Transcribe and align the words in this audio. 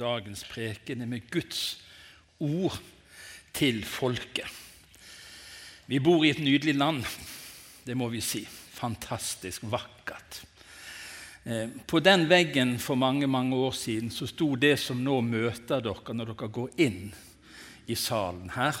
Dagens 0.00 0.44
preken 0.48 1.04
er 1.04 1.10
med 1.10 1.28
Guds 1.30 1.80
ord 2.40 2.78
til 3.52 3.82
folket. 3.84 4.48
Vi 5.90 5.98
bor 5.98 6.24
i 6.24 6.30
et 6.30 6.40
nydelig 6.40 6.76
land, 6.78 7.02
det 7.84 7.96
må 7.98 8.08
vi 8.12 8.22
si. 8.24 8.44
Fantastisk 8.80 9.66
vakkert. 9.68 10.40
Eh, 11.44 11.68
på 11.86 12.00
den 12.04 12.28
veggen 12.30 12.78
for 12.78 12.94
mange 13.00 13.26
mange 13.26 13.56
år 13.56 13.72
siden 13.76 14.10
så 14.12 14.28
sto 14.28 14.54
det 14.60 14.76
som 14.80 15.00
nå 15.04 15.18
møter 15.24 15.82
dere 15.84 16.14
når 16.14 16.32
dere 16.32 16.50
går 16.52 16.80
inn 16.84 17.10
i 17.90 17.96
salen 17.98 18.52
her. 18.54 18.76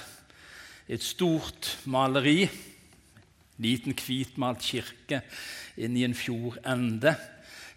Et 0.88 1.02
stort 1.02 1.76
maleri, 1.84 2.48
liten 3.60 3.96
hvitmalt 3.96 4.62
kirke 4.64 5.22
inni 5.76 6.04
en 6.04 6.16
fjordende. 6.16 7.16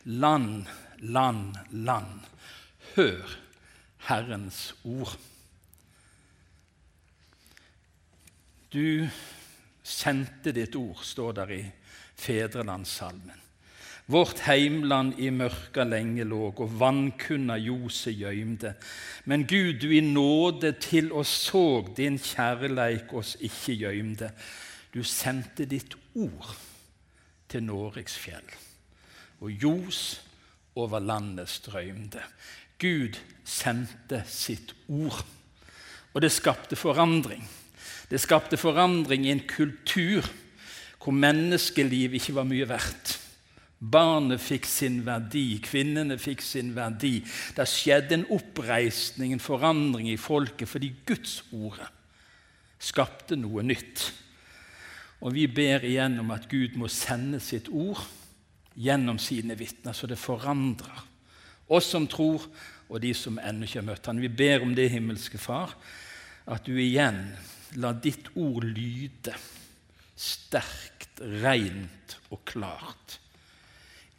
Land, 0.06 0.68
land, 1.00 1.58
land. 1.72 2.33
Hør 2.96 3.38
Herrens 4.08 4.76
ord. 4.84 5.16
Du 8.74 9.08
sendte 9.84 10.54
ditt 10.54 10.76
ord, 10.76 11.00
står 11.02 11.32
der 11.40 11.54
i 11.56 11.64
Fedrelandssalmen. 12.16 13.40
Vårt 14.06 14.44
heimland 14.46 15.16
i 15.18 15.30
mørka 15.32 15.86
lenge 15.88 16.26
låg, 16.28 16.60
og 16.60 16.74
vannkunna 16.80 17.56
ljoset 17.58 18.18
gjøymde. 18.20 18.74
Men 19.26 19.46
Gud, 19.48 19.80
du 19.80 19.88
i 19.96 20.02
nåde 20.04 20.74
til 20.84 21.14
oss 21.16 21.32
såg, 21.48 21.94
din 21.98 22.20
kjærleik 22.20 23.14
oss 23.16 23.38
ikke 23.40 23.78
gjøymde. 23.86 24.30
Du 24.94 25.02
sendte 25.08 25.66
ditt 25.66 25.96
ord 26.14 26.52
til 27.50 27.64
Nåriksfjell, 27.64 28.54
og 29.40 29.50
ljos 29.50 30.04
over 30.76 31.00
landet 31.00 31.50
strøymde. 31.50 32.22
Gud 32.84 33.20
sendte 33.48 34.24
sitt 34.28 34.74
ord, 34.92 35.24
og 36.14 36.24
det 36.24 36.32
skapte 36.36 36.76
forandring. 36.76 37.44
Det 38.12 38.20
skapte 38.22 38.60
forandring 38.60 39.26
i 39.26 39.32
en 39.34 39.46
kultur 39.48 40.28
hvor 41.04 41.16
menneskeliv 41.16 42.16
ikke 42.16 42.36
var 42.36 42.48
mye 42.48 42.68
verdt. 42.68 43.18
Barnet 43.84 44.40
fikk 44.40 44.68
sin 44.70 45.02
verdi, 45.04 45.58
kvinnene 45.64 46.16
fikk 46.22 46.44
sin 46.44 46.70
verdi. 46.76 47.18
Det 47.56 47.66
skjedde 47.68 48.16
en 48.16 48.30
oppreisning, 48.32 49.34
en 49.36 49.44
forandring 49.44 50.08
i 50.12 50.20
folket, 50.20 50.70
fordi 50.72 50.94
Guds 51.08 51.42
ordet 51.52 51.90
skapte 52.84 53.36
noe 53.40 53.64
nytt. 53.64 54.06
Og 55.24 55.36
vi 55.36 55.48
ber 55.52 55.84
igjen 55.88 56.16
om 56.24 56.32
at 56.36 56.48
Gud 56.52 56.78
må 56.80 56.88
sende 56.92 57.40
sitt 57.44 57.68
ord 57.72 58.04
gjennom 58.76 59.20
sine 59.20 59.56
vitner, 59.60 59.96
så 59.96 60.08
det 60.08 60.20
forandrer 60.20 61.04
oss 61.72 61.90
som 61.94 62.08
tror, 62.10 62.44
og 62.90 63.02
de 63.04 63.14
som 63.18 63.40
ennå 63.42 63.68
ikke 63.68 63.82
har 63.82 63.88
møtt 63.88 64.10
han. 64.10 64.22
Vi 64.22 64.30
ber 64.30 64.66
om 64.66 64.76
det, 64.76 64.90
himmelske 64.94 65.40
Far, 65.42 65.76
at 66.46 66.66
du 66.68 66.76
igjen 66.76 67.26
lar 67.80 67.98
ditt 68.04 68.30
ord 68.36 68.66
lyde 68.68 69.34
sterkt, 70.20 71.22
rent 71.44 72.18
og 72.34 72.42
klart 72.50 73.20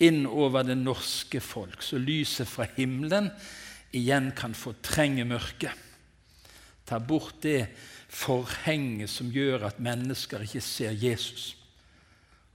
inn 0.02 0.25
over 0.26 0.64
det 0.66 0.76
norske 0.78 1.41
folk, 1.42 1.82
så 1.82 1.98
lyset 2.00 2.48
fra 2.50 2.66
himmelen 2.76 3.30
igjen 3.94 4.32
kan 4.36 4.56
fortrenge 4.58 5.26
mørket. 5.28 5.72
Ta 6.84 6.98
bort 7.00 7.41
det 7.44 7.69
forhenget 8.12 9.10
som 9.10 9.31
gjør 9.32 9.69
at 9.70 9.82
mennesker 9.82 10.44
ikke 10.44 10.62
ser 10.64 10.96
Jesus, 10.98 11.54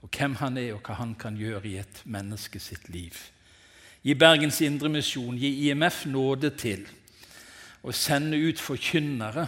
og 0.00 0.12
hvem 0.14 0.36
han 0.40 0.56
er, 0.60 0.74
og 0.76 0.84
hva 0.84 1.00
han 1.00 1.16
kan 1.18 1.36
gjøre 1.36 1.66
i 1.68 1.78
et 1.80 2.02
menneske 2.08 2.60
sitt 2.62 2.88
liv. 2.92 3.16
Gi 4.00 4.14
Bergens 4.16 4.60
Indremisjon, 4.64 5.36
gi 5.36 5.68
IMF 5.68 6.06
nåde 6.08 6.52
til 6.56 6.86
å 7.84 7.92
sende 7.92 8.38
ut 8.40 8.60
forkynnere 8.60 9.44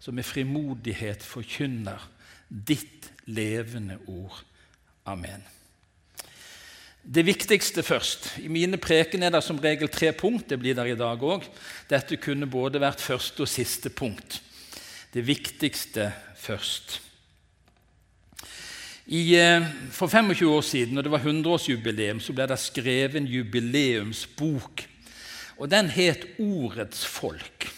som 0.00 0.16
med 0.16 0.26
frimodighet 0.28 1.24
forkynner 1.24 2.02
ditt 2.48 3.08
levende 3.24 3.96
ord. 4.06 4.42
Amen. 5.08 5.40
Det 7.04 7.24
viktigste 7.24 7.82
først. 7.84 8.30
I 8.40 8.48
mine 8.48 8.76
preken 8.80 9.24
er 9.24 9.32
det 9.32 9.42
som 9.44 9.60
regel 9.60 9.90
tre 9.92 10.12
punkt. 10.16 10.48
Det 10.48 10.58
blir 10.60 10.76
der 10.76 10.92
i 10.92 10.96
dag 10.96 11.20
òg. 11.20 11.44
Dette 11.88 12.16
kunne 12.16 12.48
både 12.48 12.80
vært 12.80 13.04
første 13.04 13.44
og 13.44 13.50
siste 13.50 13.92
punkt. 13.92 14.40
Det 15.12 15.24
viktigste 15.24 16.10
først. 16.40 17.00
I, 19.06 19.36
eh, 19.36 19.66
for 19.90 20.08
25 20.08 20.48
år 20.48 20.60
siden, 20.60 20.94
når 20.94 21.02
det 21.02 21.10
var 21.12 21.20
100-årsjubileum, 21.20 22.20
så 22.20 22.32
ble 22.32 22.46
det 22.48 22.56
skrevet 22.58 23.18
en 23.18 23.26
jubileumsbok. 23.28 24.86
Og 25.58 25.70
Den 25.70 25.90
het 25.92 26.24
Ordets 26.38 27.04
folk. 27.06 27.68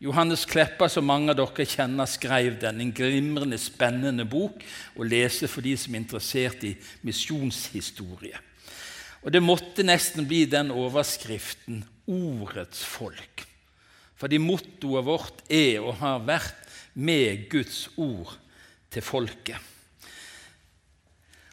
Johannes 0.00 0.44
Kleppa, 0.44 0.88
som 0.88 1.06
mange 1.06 1.30
av 1.30 1.38
dere 1.38 1.66
kjenner, 1.66 2.06
skrev 2.06 2.58
den. 2.60 2.80
En 2.80 2.92
glimrende, 2.92 3.58
spennende 3.58 4.26
bok 4.26 4.62
å 4.98 5.06
lese 5.06 5.48
for 5.48 5.62
de 5.62 5.76
som 5.76 5.94
er 5.94 6.02
interessert 6.02 6.66
i 6.66 6.76
misjonshistorie. 7.06 8.38
Og 9.22 9.32
Det 9.32 9.42
måtte 9.42 9.86
nesten 9.86 10.26
bli 10.26 10.44
den 10.44 10.70
overskriften 10.70 11.84
'Ordets 12.06 12.82
folk'. 12.82 13.46
Fordi 14.16 14.38
mottoet 14.38 15.04
vårt 15.04 15.42
er 15.50 15.80
og 15.80 15.94
har 15.94 16.18
vært 16.18 16.66
'med 16.94 17.48
Guds 17.48 17.90
ord 17.96 18.38
til 18.90 19.02
folket'. 19.02 19.77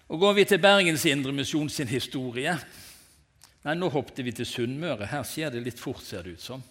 Og 0.06 0.20
Går 0.22 0.34
vi 0.38 0.44
til 0.46 0.62
Bergens 0.62 1.06
Indremisjon 1.10 1.70
sin 1.70 1.90
historie 1.90 2.54
Nei, 3.66 3.74
nå 3.74 3.90
hoppet 3.90 4.22
vi 4.22 4.30
til 4.36 4.46
Sunnmøre. 4.46 5.08
Her 5.10 5.24
skjer 5.26 5.50
det 5.56 5.64
litt 5.66 5.80
fort, 5.82 6.04
ser 6.06 6.22
det 6.22 6.36
ut 6.38 6.44
som 6.44 6.62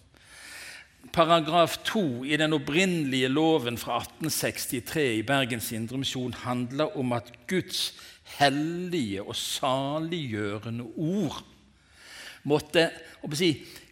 paragraf 1.13 1.77
2 1.85 2.25
i 2.25 2.37
den 2.41 2.55
opprinnelige 2.57 3.29
loven 3.29 3.77
fra 3.77 3.99
1863 4.01 5.03
i 5.19 5.25
Bergens 5.27 5.73
Indremisjon 5.77 6.33
handler 6.45 6.97
om 6.97 7.13
at 7.17 7.29
Guds 7.51 7.93
hellige 8.39 9.23
og 9.23 9.37
saliggjørende 9.37 10.87
ord 10.97 11.43
måtte 12.49 12.89
si, 13.37 13.51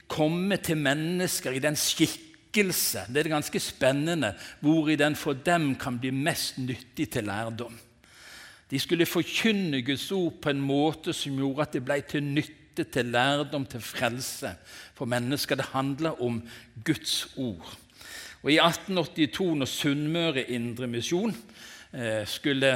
komme 0.08 0.56
til 0.56 0.80
mennesker 0.80 1.56
i 1.56 1.62
den 1.62 1.76
skikkelse 1.76 3.06
Det 3.08 3.22
er 3.22 3.32
ganske 3.32 3.60
spennende 3.60 4.34
hvor 4.60 4.88
i 4.88 4.96
den 5.00 5.16
for 5.16 5.36
dem 5.36 5.74
kan 5.80 5.98
bli 6.00 6.10
mest 6.12 6.58
nyttig 6.60 7.10
til 7.12 7.24
lærdom. 7.28 7.76
De 8.72 8.80
skulle 8.80 9.04
forkynne 9.06 9.82
Guds 9.84 10.06
ord 10.16 10.38
på 10.40 10.48
en 10.48 10.60
måte 10.64 11.12
som 11.12 11.36
gjorde 11.36 11.66
at 11.66 11.74
det 11.76 11.84
ble 11.84 11.98
til 12.08 12.24
nytte 12.24 12.86
til 12.88 13.10
lærdom, 13.12 13.66
til 13.68 13.84
frelse 13.84 14.54
for 14.96 15.04
mennesker. 15.04 15.58
Det 15.60 15.74
handler 15.74 16.22
om 16.24 16.38
Guds 16.84 17.28
ord. 17.36 17.74
Og 18.42 18.48
I 18.50 18.56
1882, 18.56 19.58
når 19.60 19.68
Sunnmøre 19.68 20.46
Indre 20.50 20.88
Misjon 20.88 21.36
skulle, 22.24 22.70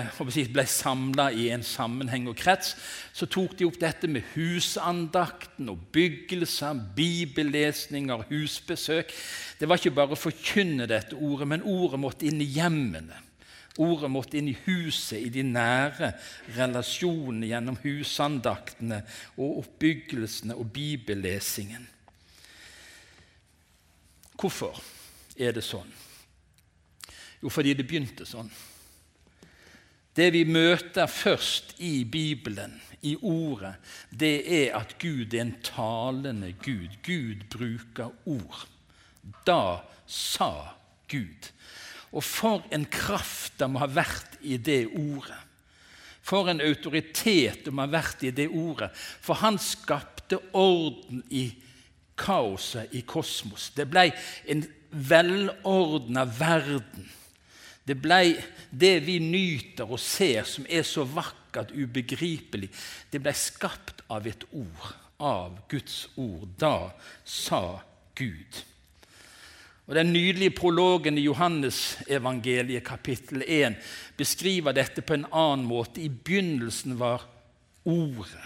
ble 0.52 0.64
samla 0.68 1.30
i 1.32 1.48
en 1.54 1.64
sammenheng 1.64 2.28
og 2.28 2.36
krets, 2.36 2.74
så 3.16 3.24
tok 3.24 3.56
de 3.56 3.64
opp 3.64 3.78
dette 3.80 4.10
med 4.12 4.28
husandakten 4.34 5.72
og 5.72 5.86
byggelser, 5.96 6.76
bibellesninger, 6.98 8.26
husbesøk. 8.28 9.14
Det 9.56 9.68
var 9.68 9.80
ikke 9.80 9.96
bare 9.96 10.12
å 10.12 10.20
forkynne 10.20 10.84
dette 10.90 11.16
ordet, 11.16 11.48
men 11.48 11.64
ordet 11.64 12.02
måtte 12.04 12.28
inn 12.28 12.44
i 12.44 12.50
hjemmene. 12.58 13.24
Ordet 13.82 14.10
måtte 14.10 14.38
inn 14.38 14.48
i 14.48 14.56
huset, 14.64 15.18
i 15.20 15.28
de 15.32 15.42
nære 15.44 16.12
relasjonene 16.56 17.50
gjennom 17.50 17.76
husandaktene 17.82 19.02
og 19.36 19.62
oppbyggelsene 19.64 20.56
og 20.56 20.70
bibellesingen. 20.72 21.84
Hvorfor 24.36 24.80
er 25.36 25.52
det 25.56 25.64
sånn? 25.64 25.92
Jo, 27.42 27.52
fordi 27.52 27.74
det 27.76 27.84
begynte 27.88 28.24
sånn. 28.28 28.48
Det 30.16 30.30
vi 30.32 30.46
møter 30.48 31.08
først 31.12 31.74
i 31.84 32.04
Bibelen, 32.08 32.78
i 33.04 33.12
Ordet, 33.20 33.74
det 34.10 34.38
er 34.48 34.78
at 34.78 34.96
Gud 34.98 35.34
er 35.34 35.44
en 35.44 35.52
talende 35.64 36.54
Gud. 36.64 36.96
Gud 37.04 37.44
bruker 37.52 38.14
ord. 38.24 38.64
Da 39.46 39.84
sa 40.08 40.72
Gud. 41.12 41.50
Og 42.16 42.24
for 42.24 42.64
en 42.72 42.86
kraft 42.88 43.58
det 43.60 43.68
må 43.68 43.82
ha 43.82 43.90
vært 43.90 44.38
i 44.40 44.56
det 44.56 44.86
ordet. 44.96 45.38
For 46.26 46.48
en 46.50 46.62
autoritet 46.64 47.66
det 47.66 47.74
må 47.74 47.84
ha 47.84 47.92
vært 47.92 48.24
i 48.26 48.32
det 48.34 48.48
ordet. 48.48 48.90
For 48.96 49.38
han 49.44 49.60
skapte 49.62 50.40
orden 50.56 51.22
i 51.30 51.50
kaoset 52.18 52.94
i 52.96 53.04
kosmos. 53.06 53.70
Det 53.76 53.86
ble 53.90 54.08
en 54.50 54.64
velordna 54.90 56.24
verden. 56.26 57.06
Det 57.86 57.94
ble 58.02 58.34
det 58.70 58.96
vi 59.06 59.20
nyter 59.22 59.86
og 59.86 60.00
ser, 60.02 60.42
som 60.48 60.66
er 60.66 60.82
så 60.82 61.04
vakkert, 61.06 61.70
ubegripelig. 61.70 62.72
Det 63.12 63.20
ble 63.22 63.34
skapt 63.36 64.02
av 64.10 64.26
et 64.26 64.42
ord, 64.50 64.88
av 65.22 65.60
Guds 65.70 66.08
ord. 66.18 66.48
Da 66.58 66.90
sa 67.22 67.78
Gud. 68.18 68.64
Og 69.86 69.94
Den 69.94 70.12
nydelige 70.12 70.50
prologen 70.50 71.18
i 71.18 71.26
Johannesevangeliet 71.28 72.84
kapittel 72.84 73.44
1 73.46 73.76
beskriver 74.18 74.74
dette 74.74 75.02
på 75.02 75.14
en 75.14 75.26
annen 75.30 75.66
måte. 75.66 76.02
I 76.02 76.08
begynnelsen 76.08 76.98
var 76.98 77.22
Ordet. 77.86 78.42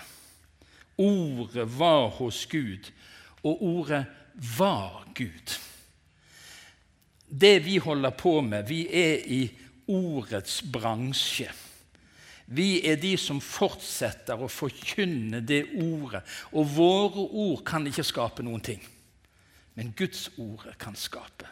Ordet 1.00 1.64
var 1.78 2.10
hos 2.18 2.46
Gud, 2.46 2.90
og 3.42 3.62
ordet 3.62 4.04
var 4.58 5.06
Gud. 5.14 5.54
Det 7.24 7.64
vi 7.64 7.78
holder 7.78 8.10
på 8.10 8.40
med, 8.40 8.68
vi 8.68 8.82
er 8.92 9.24
i 9.24 9.40
ordets 9.88 10.60
bransje. 10.62 11.48
Vi 12.52 12.82
er 12.84 12.98
de 13.00 13.14
som 13.16 13.40
fortsetter 13.40 14.42
å 14.42 14.50
forkynne 14.50 15.40
det 15.40 15.62
ordet. 15.78 16.20
Og 16.52 16.68
våre 16.74 17.24
ord 17.24 17.62
kan 17.64 17.86
ikke 17.86 18.04
skape 18.04 18.44
noen 18.44 18.60
ting, 18.66 18.82
men 19.80 19.94
Guds 19.96 20.26
ord 20.36 20.66
kan 20.78 20.92
skape. 20.92 21.48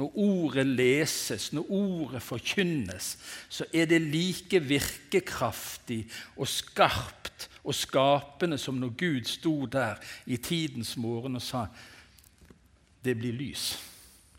Når 0.00 0.12
ordet 0.16 0.66
leses, 0.66 1.50
når 1.52 1.66
ordet 1.68 2.22
forkynnes, 2.22 3.08
så 3.48 3.66
er 3.74 3.84
det 3.90 3.98
like 4.00 4.62
virkekraftig 4.64 6.06
og 6.36 6.48
skarpt 6.48 7.50
og 7.64 7.74
skapende 7.76 8.56
som 8.58 8.78
når 8.80 8.94
Gud 8.96 9.28
sto 9.28 9.66
der 9.66 10.00
i 10.26 10.38
tidens 10.40 10.96
morgen 10.96 11.36
og 11.36 11.44
sa 11.44 11.66
det 13.04 13.18
blir 13.18 13.36
lys. 13.36 13.74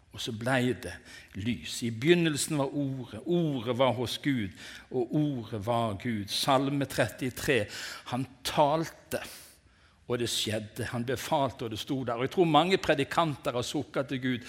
Og 0.10 0.22
så 0.22 0.34
blei 0.34 0.74
det 0.74 0.96
lys. 1.38 1.84
I 1.86 1.92
begynnelsen 1.94 2.58
var 2.58 2.74
Ordet. 2.74 3.22
Ordet 3.26 3.78
var 3.78 3.94
hos 3.94 4.18
Gud, 4.18 4.50
og 4.90 5.14
Ordet 5.16 5.62
var 5.66 5.94
Gud. 6.02 6.26
Salme 6.28 6.86
33. 6.86 7.66
Han 8.10 8.26
talte, 8.44 9.22
og 10.10 10.18
det 10.18 10.30
skjedde. 10.30 10.90
Han 10.90 11.06
befalte, 11.06 11.68
og 11.68 11.72
det 11.72 11.80
sto 11.80 12.02
der. 12.04 12.18
Og 12.18 12.26
Jeg 12.26 12.32
tror 12.34 12.50
mange 12.50 12.78
predikanter 12.78 13.54
har 13.54 13.62
sukka 13.62 14.04
til 14.04 14.22
Gud. 14.22 14.48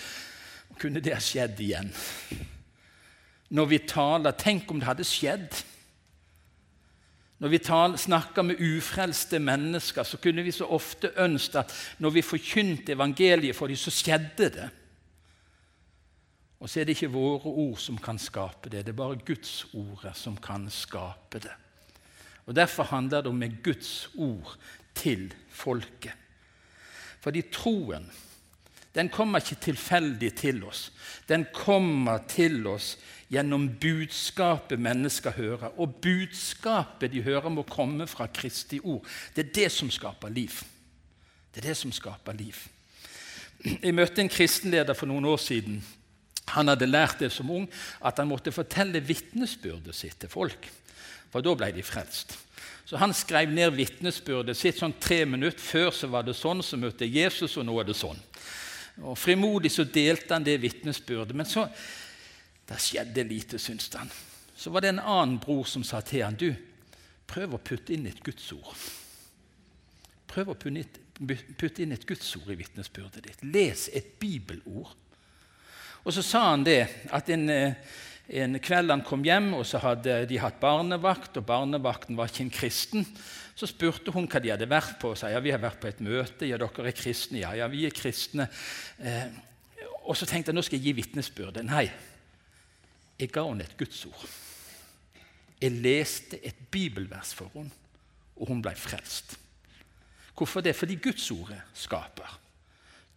Kunne 0.80 1.00
det 1.00 1.12
ha 1.12 1.20
skjedd 1.20 1.60
igjen? 1.60 1.92
Når 3.50 3.66
vi 3.66 3.78
taler, 3.84 4.32
tenk 4.32 4.70
om 4.70 4.80
det 4.80 4.88
hadde 4.88 5.04
skjedd. 5.04 5.60
Når 7.40 7.48
vi 7.48 7.60
snakker 7.96 8.42
med 8.42 8.60
ufrelste 8.60 9.38
mennesker, 9.38 10.02
så 10.02 10.16
kunne 10.16 10.42
vi 10.42 10.52
så 10.52 10.64
ofte 10.64 11.12
ønske 11.16 11.58
at 11.58 11.72
når 11.98 12.10
vi 12.10 12.22
forkynte 12.22 12.92
evangeliet 12.92 13.56
for 13.56 13.66
dem, 13.66 13.76
så 13.76 13.90
skjedde 13.90 14.50
det. 14.56 14.68
Og 16.60 16.68
så 16.68 16.80
er 16.80 16.84
det 16.84 16.96
ikke 16.96 17.12
våre 17.12 17.48
ord 17.48 17.78
som 17.80 17.96
kan 17.98 18.18
skape 18.18 18.68
det, 18.68 18.84
det 18.86 18.92
er 18.92 18.96
bare 18.96 19.16
Guds 19.26 19.66
ord 19.72 20.04
som 20.14 20.36
kan 20.36 20.68
skape 20.70 21.40
det. 21.40 21.56
Og 22.46 22.56
Derfor 22.56 22.82
handler 22.82 23.20
det 23.20 23.30
om 23.30 23.36
med 23.36 23.62
Guds 23.62 24.10
ord 24.18 24.58
til 24.96 25.28
folket. 25.50 26.16
Fordi 27.20 27.42
troen 27.52 28.08
den 28.94 29.06
kommer 29.08 29.38
ikke 29.38 29.60
tilfeldig 29.69 30.32
til 30.34 30.64
oss. 30.66 30.88
Den 31.28 31.44
kommer 31.54 32.25
til 32.26 32.64
oss 32.66 32.96
gjennom 33.31 33.69
budskapet 33.78 34.81
mennesker 34.82 35.37
hører. 35.37 35.70
Og 35.78 35.94
budskapet 36.02 37.12
de 37.12 37.22
hører, 37.22 37.48
må 37.48 37.62
komme 37.62 38.08
fra 38.10 38.26
Kristi 38.26 38.81
ord. 38.82 39.06
Det 39.37 39.46
er 39.46 39.54
det 39.54 39.69
som 39.72 39.90
skaper 39.94 40.34
liv. 40.34 40.58
Det 41.54 41.62
er 41.62 41.69
det 41.69 41.76
som 41.78 41.94
skaper 41.94 42.34
liv. 42.34 42.56
Jeg 43.62 43.94
møtte 43.94 44.25
en 44.25 44.32
kristenleder 44.32 44.96
for 44.98 45.06
noen 45.06 45.28
år 45.28 45.38
siden 45.38 45.82
han 46.50 46.66
hadde 46.66 46.88
lært 46.88 47.20
det 47.22 47.31
som 47.31 47.50
ung, 47.52 47.69
at 48.02 48.19
han 48.19 48.26
måtte 48.26 48.50
fortelle 48.50 48.98
vitnesbyrdet 49.06 49.94
sitt 49.94 50.16
til 50.19 50.32
folk. 50.32 50.66
For 51.31 51.44
da 51.46 51.54
ble 51.54 51.69
de 51.76 51.84
frelst. 51.87 52.34
Så 52.90 52.96
han 52.96 53.12
skrev 53.14 53.52
ned 53.54 53.76
vitnesbyrdet 53.78 54.58
sitt 54.58 54.81
sånn 54.81 54.96
tre 54.98 55.20
minutter. 55.22 55.62
Før 55.62 55.92
så 55.94 56.08
var 56.10 56.25
det 56.26 56.32
sånn, 56.34 56.58
så 56.58 56.75
møtte 56.75 57.06
Jesus, 57.06 57.52
og 57.60 57.69
nå 57.69 57.76
er 57.78 57.87
det 57.87 57.94
sånn. 57.94 58.19
Og 59.06 59.14
Frimodig 59.14 59.70
så 59.70 59.84
delte 59.87 60.34
han 60.34 60.42
det 60.42 60.56
vitnesbyrdet. 60.58 61.37
Men 61.38 61.46
så 61.46 61.69
det 62.66 62.81
skjedde 62.82 63.22
lite, 63.28 63.60
syntes 63.62 63.94
han. 63.94 64.10
Så 64.58 64.75
var 64.75 64.82
det 64.82 64.90
en 64.90 64.98
annen 65.04 65.37
bror 65.38 65.70
som 65.70 65.84
sa 65.87 66.00
til 66.02 66.25
han, 66.26 66.34
du, 66.34 66.50
prøv 67.31 67.54
å 67.54 67.62
putte 67.62 67.94
inn 67.94 68.10
et 68.10 68.19
gudsord. 68.26 68.75
Prøv 70.34 70.50
å 70.50 70.58
putte 70.58 71.84
inn 71.87 71.94
et 71.94 72.08
gudsord 72.10 72.50
i 72.50 72.58
vitnesbyrdet 72.58 73.22
ditt. 73.22 73.46
Les 73.54 73.87
et 73.94 74.16
bibelord. 74.19 74.90
Og 76.02 76.10
så 76.19 76.26
sa 76.26 76.48
han 76.48 76.66
det, 76.66 76.81
at 77.14 77.31
en, 77.31 77.46
eh, 77.54 77.78
en 78.30 78.58
kveld 78.62 78.92
han 78.92 79.02
kom 79.06 79.24
hjem, 79.26 79.52
og 79.58 79.64
så 79.66 79.80
hadde 79.82 80.20
de 80.30 80.38
hatt 80.38 80.60
barnevakt, 80.62 81.40
og 81.40 81.46
barnevakten 81.48 82.18
var 82.18 82.30
ikke 82.30 82.44
en 82.46 82.52
kristen. 82.54 83.06
Så 83.58 83.66
spurte 83.68 84.14
hun 84.14 84.28
hva 84.30 84.40
de 84.40 84.52
hadde 84.52 84.68
vært 84.70 85.00
på, 85.02 85.12
og 85.12 85.18
sa 85.18 85.32
ja, 85.32 85.40
vi 85.42 85.50
har 85.50 85.62
vært 85.62 85.80
på 85.82 85.90
et 85.90 86.02
møte. 86.04 86.46
Ja, 86.46 86.58
dere 86.60 86.86
er 86.86 86.96
kristne. 86.96 87.42
Ja, 87.42 87.50
ja, 87.58 87.66
vi 87.72 87.82
er 87.88 87.96
kristne. 87.96 88.46
Eh, 89.02 89.26
og 90.06 90.14
så 90.16 90.28
tenkte 90.28 90.52
jeg 90.52 90.58
nå 90.58 90.64
skal 90.64 90.78
jeg 90.78 90.86
gi 90.86 90.96
vitnesbyrde. 91.00 91.66
Nei, 91.66 91.88
jeg 93.20 93.32
ga 93.34 93.44
henne 93.48 93.66
et 93.66 93.76
gudsord. 93.78 94.24
Jeg 95.60 95.76
leste 95.82 96.38
et 96.46 96.56
bibelvers 96.72 97.34
for 97.36 97.52
henne, 97.52 97.74
og 98.38 98.48
hun 98.48 98.62
ble 98.64 98.72
frelst. 98.78 99.36
Hvorfor 100.38 100.64
det? 100.64 100.72
Fordi 100.78 100.96
Gudsordet 101.02 101.58
skaper. 101.76 102.38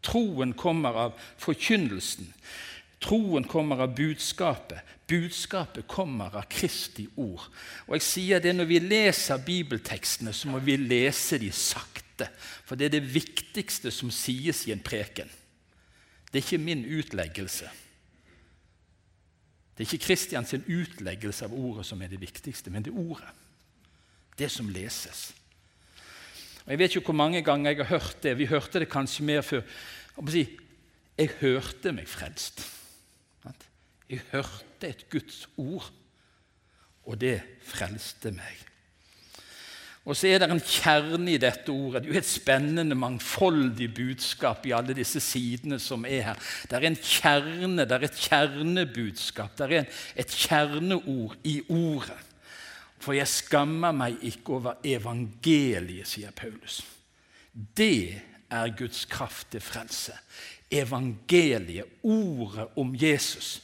Troen 0.04 0.52
kommer 0.60 0.98
av 1.06 1.14
forkynnelsen. 1.40 2.28
Troen 3.04 3.48
kommer 3.48 3.86
av 3.86 3.94
budskapet. 3.96 4.84
Budskapet 5.14 5.86
kommer 5.88 6.34
av 6.34 6.48
Kristi 6.50 7.06
ord. 7.22 7.46
Og 7.86 7.98
jeg 8.00 8.06
sier 8.06 8.42
det 8.42 8.56
Når 8.56 8.70
vi 8.70 8.80
leser 8.82 9.46
bibeltekstene, 9.46 10.34
så 10.34 10.50
må 10.50 10.62
vi 10.64 10.78
lese 10.80 11.38
de 11.38 11.52
sakte. 11.52 12.30
For 12.66 12.80
det 12.80 12.88
er 12.88 12.98
det 12.98 13.14
viktigste 13.14 13.92
som 13.94 14.12
sies 14.14 14.66
i 14.68 14.74
en 14.74 14.82
preken. 14.82 15.30
Det 16.32 16.40
er 16.40 16.46
ikke 16.46 16.66
min 16.66 16.86
utleggelse. 16.86 17.70
Det 19.74 19.84
er 19.84 19.90
ikke 19.90 20.06
Kristians 20.06 20.54
utleggelse 20.54 21.46
av 21.46 21.54
ordet 21.54 21.86
som 21.86 22.02
er 22.02 22.10
det 22.10 22.22
viktigste, 22.22 22.70
men 22.74 22.86
det 22.86 22.94
er 22.94 23.02
ordet. 23.02 23.30
Det 24.38 24.50
som 24.52 24.70
leses. 24.70 25.32
Og 26.66 26.72
Jeg 26.72 26.80
vet 26.80 26.96
ikke 26.96 27.12
hvor 27.12 27.22
mange 27.22 27.42
ganger 27.42 27.72
jeg 27.72 27.86
har 27.86 28.00
hørt 28.00 28.24
det. 28.24 28.38
Vi 28.38 28.50
hørte 28.50 28.80
det 28.80 28.90
kanskje 28.90 29.26
mer 29.26 29.42
før. 29.42 29.62
Jeg 31.18 31.30
hørte 31.42 31.92
meg 31.92 32.08
frelst. 32.08 32.64
Jeg 34.14 34.22
hørte 34.32 34.90
et 34.92 35.08
Guds 35.10 35.48
ord, 35.58 35.90
og 37.10 37.18
det 37.22 37.40
frelste 37.66 38.32
meg. 38.36 38.60
Og 40.04 40.18
så 40.20 40.28
er 40.28 40.42
det 40.44 40.50
en 40.52 40.60
kjerne 40.60 41.32
i 41.32 41.40
dette 41.40 41.72
ordet. 41.72 42.04
Det 42.04 42.10
er 42.10 42.18
jo 42.18 42.20
et 42.20 42.28
spennende, 42.28 42.96
mangfoldig 43.00 43.88
budskap 43.96 44.66
i 44.68 44.74
alle 44.76 44.96
disse 44.98 45.22
sidene 45.24 45.80
som 45.80 46.04
er 46.06 46.28
her. 46.28 46.44
Det 46.68 46.76
er 46.76 46.88
en 46.90 47.00
kjerne, 47.00 47.88
det 47.88 47.96
er 47.96 48.06
et 48.10 48.20
kjernebudskap, 48.26 49.56
det 49.58 49.80
er 49.80 50.04
et 50.20 50.36
kjerneord 50.44 51.38
i 51.48 51.62
ordet. 51.72 52.20
For 53.00 53.16
jeg 53.16 53.32
skammer 53.32 53.96
meg 53.96 54.20
ikke 54.28 54.60
over 54.60 54.84
evangeliet, 54.84 56.08
sier 56.08 56.36
Paulus. 56.36 56.82
Det 57.52 58.20
er 58.52 58.76
Guds 58.78 59.06
kraft 59.08 59.50
til 59.56 59.64
frelse. 59.64 60.16
Evangeliet, 60.72 62.00
ordet 62.04 62.68
om 62.80 62.92
Jesus 62.96 63.63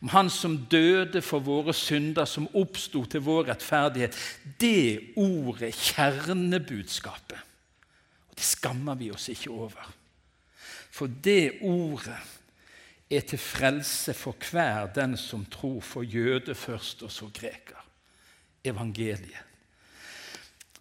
om 0.00 0.08
Han 0.08 0.30
som 0.30 0.56
døde 0.70 1.20
for 1.22 1.44
våre 1.44 1.74
synder, 1.76 2.24
som 2.24 2.48
oppsto 2.56 3.04
til 3.04 3.20
vår 3.20 3.50
rettferdighet. 3.50 4.16
Det 4.60 5.12
ordet, 5.16 5.74
kjernebudskapet. 5.76 7.48
Og 8.30 8.36
Det 8.36 8.44
skammer 8.44 8.96
vi 8.96 9.10
oss 9.10 9.28
ikke 9.28 9.50
over. 9.50 9.90
For 10.90 11.06
det 11.06 11.60
ordet 11.60 12.16
er 13.10 13.20
til 13.20 13.38
frelse 13.38 14.14
for 14.14 14.36
hver 14.50 14.86
den 14.94 15.16
som 15.16 15.44
tror, 15.44 15.80
for 15.80 16.02
jøde 16.02 16.54
først 16.54 17.02
og 17.02 17.12
så 17.12 17.28
greker. 17.34 17.76
Evangeliet. 18.64 19.46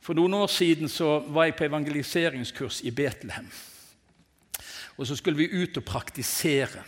For 0.01 0.17
noen 0.17 0.33
år 0.33 0.47
siden 0.47 0.89
så 0.89 1.19
var 1.27 1.45
jeg 1.45 1.55
på 1.59 1.67
evangeliseringskurs 1.67 2.81
i 2.81 2.91
Betlehem. 2.91 3.49
Og 4.97 5.07
så 5.07 5.15
skulle 5.15 5.37
vi 5.37 5.63
ut 5.63 5.77
og 5.77 5.85
praktisere. 5.85 6.83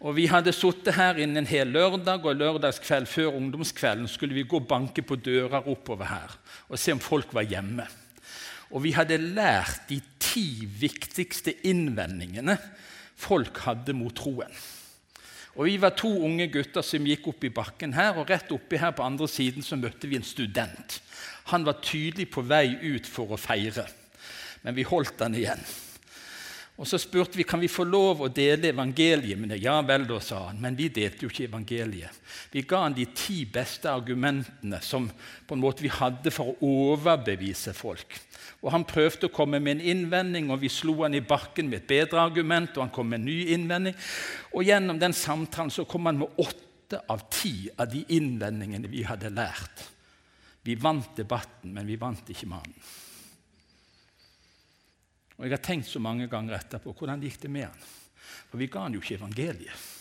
Og 0.00 0.16
Vi 0.16 0.26
hadde 0.28 0.52
sittet 0.52 0.94
her 0.94 1.16
inne 1.22 1.40
en 1.40 1.48
hel 1.48 1.70
lørdag, 1.72 2.24
og 2.24 2.36
lørdagskveld 2.36 3.06
før 3.08 3.36
ungdomskvelden 3.38 4.08
skulle 4.08 4.36
vi 4.36 4.44
gå 4.44 4.60
og 4.60 4.68
banke 4.68 5.02
på 5.02 5.16
dører 5.16 5.68
oppover 5.68 6.10
her 6.10 6.36
og 6.68 6.78
se 6.78 6.92
om 6.92 7.00
folk 7.00 7.32
var 7.34 7.46
hjemme. 7.48 7.86
Og 8.70 8.82
vi 8.82 8.92
hadde 8.92 9.16
lært 9.16 9.86
de 9.88 10.00
ti 10.20 10.66
viktigste 10.66 11.54
innvendingene 11.64 12.58
folk 13.16 13.62
hadde 13.64 13.94
mot 13.96 14.14
troen. 14.14 14.52
Og 15.56 15.64
Vi 15.64 15.78
var 15.80 15.94
to 15.96 16.10
unge 16.20 16.50
gutter 16.52 16.84
som 16.84 17.06
gikk 17.08 17.30
opp 17.30 17.44
i 17.48 17.54
bakken 17.54 17.94
her, 17.96 18.18
og 18.20 18.28
rett 18.28 18.50
oppi 18.52 18.76
her 18.76 18.92
på 18.92 19.06
andre 19.06 19.28
siden 19.28 19.64
så 19.64 19.78
møtte 19.80 20.08
vi 20.10 20.18
en 20.18 20.26
student. 20.26 21.00
Han 21.48 21.64
var 21.64 21.80
tydelig 21.80 22.28
på 22.28 22.44
vei 22.44 22.76
ut 22.82 23.06
for 23.08 23.32
å 23.32 23.40
feire, 23.40 23.86
men 24.62 24.76
vi 24.76 24.84
holdt 24.84 25.22
han 25.24 25.34
igjen. 25.34 25.62
Og 26.76 26.84
Så 26.86 26.98
spurte 27.00 27.38
vi 27.38 27.46
kan 27.48 27.60
vi 27.60 27.70
få 27.72 27.86
lov 27.88 28.20
å 28.20 28.28
dele 28.28 28.68
evangeliet 28.68 29.38
med 29.40 29.54
det. 29.54 29.62
Ja 29.64 29.78
vel, 29.80 30.04
da, 30.08 30.18
sa 30.20 30.42
han. 30.50 30.58
Men 30.60 30.76
vi 30.76 30.90
delte 30.92 31.24
jo 31.24 31.30
ikke 31.32 31.46
evangeliet. 31.48 32.18
Vi 32.52 32.66
ga 32.68 32.82
han 32.82 32.96
de 32.96 33.06
ti 33.16 33.44
beste 33.48 33.88
argumentene 33.88 34.82
som 34.84 35.08
på 35.08 35.56
en 35.56 35.62
måte 35.62 35.86
vi 35.86 35.92
hadde 35.92 36.32
for 36.34 36.52
å 36.52 36.72
overbevise 36.92 37.72
folk. 37.76 38.18
Og 38.60 38.72
Han 38.72 38.84
prøvde 38.88 39.28
å 39.28 39.32
komme 39.32 39.60
med 39.60 39.76
en 39.78 39.88
innvending, 39.92 40.50
og 40.50 40.60
vi 40.60 40.68
slo 40.72 40.98
han 41.04 41.14
i 41.14 41.24
bakken 41.24 41.68
med 41.70 41.84
et 41.84 41.88
bedre 41.88 42.20
argument. 42.20 42.76
og 42.76 42.84
han 42.84 42.92
kom 42.92 43.08
med 43.08 43.20
en 43.20 43.28
ny 43.30 43.38
innvending. 43.54 43.96
Og 44.52 44.64
Gjennom 44.64 44.98
den 45.00 45.12
samtalen 45.12 45.70
så 45.70 45.84
kom 45.88 46.06
han 46.06 46.18
med 46.18 46.28
åtte 46.36 47.00
av 47.08 47.24
ti 47.30 47.70
av 47.78 47.88
de 47.88 48.04
innvendingene 48.08 48.88
vi 48.88 49.02
hadde 49.02 49.32
lært. 49.32 49.84
Vi 50.62 50.74
vant 50.74 51.16
debatten, 51.16 51.72
men 51.72 51.86
vi 51.86 51.96
vant 51.96 52.28
ikke 52.28 52.48
mannen. 52.50 52.74
Og 55.36 55.44
Jeg 55.44 55.52
har 55.52 55.64
tenkt 55.64 55.88
så 55.88 56.00
mange 56.00 56.28
ganger 56.32 56.56
etterpå 56.56 56.94
hvordan 56.96 57.22
gikk 57.22 57.42
det 57.42 57.50
med 57.52 57.68
han? 57.68 57.86
For 58.50 58.60
vi 58.60 58.68
ga 58.72 58.86
han 58.86 58.96
jo 58.96 59.02
ikke 59.02 59.18
evangeliet. 59.18 59.92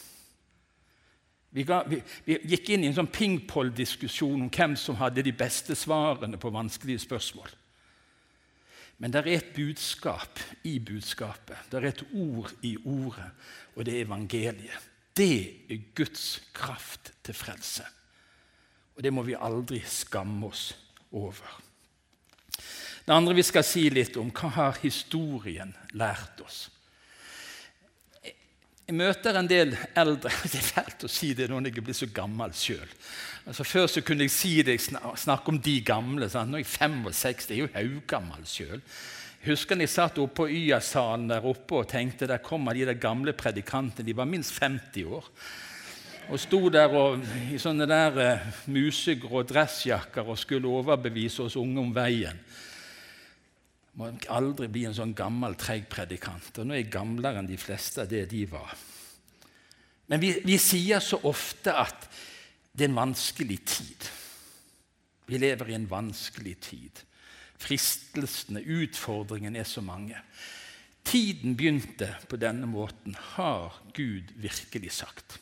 Vi, 1.56 1.64
ga, 1.64 1.84
vi, 1.88 2.02
vi 2.26 2.36
gikk 2.52 2.74
inn 2.74 2.84
i 2.84 2.90
en 2.90 2.98
sånn 2.98 3.12
pingpong-diskusjon 3.16 4.42
om 4.44 4.50
hvem 4.52 4.74
som 4.80 4.98
hadde 5.00 5.24
de 5.24 5.32
beste 5.36 5.76
svarene 5.78 6.40
på 6.40 6.52
vanskelige 6.52 7.06
spørsmål. 7.06 7.54
Men 9.00 9.12
det 9.12 9.22
er 9.22 9.30
et 9.38 9.54
budskap 9.56 10.40
i 10.68 10.78
budskapet. 10.84 11.70
Det 11.72 11.80
er 11.80 11.88
et 11.90 12.04
ord 12.12 12.52
i 12.64 12.76
ordet, 12.84 13.30
og 13.76 13.88
det 13.88 13.96
er 13.96 14.08
evangeliet. 14.08 14.92
Det 15.16 15.38
er 15.72 15.84
Guds 15.96 16.42
kraft 16.56 17.14
til 17.24 17.36
frelse. 17.36 17.88
Og 18.96 19.04
det 19.04 19.12
må 19.16 19.24
vi 19.28 19.36
aldri 19.36 19.82
skamme 19.88 20.48
oss 20.48 20.70
over. 21.12 21.60
Det 23.06 23.14
andre 23.14 23.36
vi 23.38 23.44
skal 23.46 23.66
si 23.66 23.84
litt 23.94 24.16
om, 24.18 24.32
hva 24.34 24.50
har 24.56 24.80
historien 24.82 25.74
lært 25.94 26.42
oss? 26.42 26.64
Jeg 28.86 28.94
møter 28.98 29.38
en 29.38 29.50
del 29.50 29.74
eldre 29.98 30.30
Det 30.52 30.60
er 30.60 30.68
fælt 30.68 31.06
å 31.06 31.10
si 31.10 31.32
det 31.38 31.48
når 31.50 31.70
jeg 31.70 31.84
blir 31.86 31.98
så 31.98 32.10
gammel 32.14 32.54
sjøl. 32.58 32.90
Altså, 33.46 33.66
før 33.66 33.86
så 33.90 34.02
kunne 34.06 34.26
jeg 34.26 34.34
si 34.34 34.56
det, 34.66 34.80
snakke 34.82 35.54
om 35.54 35.60
de 35.62 35.76
gamle. 35.86 36.30
Sant? 36.30 36.50
Nå 36.50 36.60
er 36.60 36.66
jeg 36.66 36.72
65, 36.74 37.46
jeg 37.50 37.60
er 37.60 37.62
jo 37.62 37.70
haugammel 37.76 38.46
sjøl. 38.50 38.82
Husker 39.46 39.78
jeg 39.78 39.92
satt 39.94 40.18
oppe 40.18 40.40
på 40.42 40.50
YA-salen 40.50 41.30
der 41.30 41.46
oppe 41.46 41.84
og 41.84 41.90
tenkte 41.92 42.26
der 42.30 42.42
kommer 42.42 42.74
de 42.74 42.88
der 42.90 42.98
gamle 42.98 43.36
predikantene. 43.38 44.06
De 44.06 44.18
var 44.18 44.30
minst 44.30 44.58
50 44.58 45.06
år. 45.06 45.28
Og 46.34 46.42
sto 46.42 46.64
der 46.74 46.94
og, 46.98 47.22
i 47.54 47.60
sånne 47.62 47.86
der 47.86 48.18
uh, 48.18 48.48
musegrå 48.74 49.44
dressjakker 49.46 50.26
og 50.26 50.40
skulle 50.42 50.72
overbevise 50.74 51.46
oss 51.46 51.58
unge 51.62 51.78
om 51.84 51.94
veien. 51.94 52.42
Må 53.96 54.10
aldri 54.34 54.68
bli 54.72 54.84
en 54.90 54.96
sånn 54.96 55.16
gammel, 55.16 55.56
treig 55.60 55.88
predikant. 55.92 56.52
Og 56.60 56.68
nå 56.68 56.76
er 56.76 56.84
jeg 56.84 56.92
gamlere 56.98 57.40
enn 57.40 57.50
de 57.50 57.60
fleste 57.60 58.04
av 58.04 58.12
det 58.12 58.26
de 58.32 58.44
var. 58.52 58.74
Men 60.12 60.22
vi, 60.22 60.34
vi 60.46 60.58
sier 60.62 61.02
så 61.02 61.22
ofte 61.26 61.74
at 61.74 62.10
det 62.76 62.86
er 62.86 62.92
en 62.92 63.00
vanskelig 63.00 63.60
tid. 63.64 64.10
Vi 65.26 65.40
lever 65.42 65.72
i 65.72 65.78
en 65.78 65.88
vanskelig 65.90 66.58
tid. 66.68 67.02
Fristelsene, 67.62 68.62
utfordringene 68.62 69.64
er 69.64 69.70
så 69.70 69.82
mange. 69.82 70.20
Tiden 71.06 71.56
begynte 71.58 72.12
på 72.30 72.38
denne 72.42 72.68
måten, 72.68 73.16
har 73.38 73.80
Gud 73.96 74.36
virkelig 74.44 74.92
sagt 75.00 75.40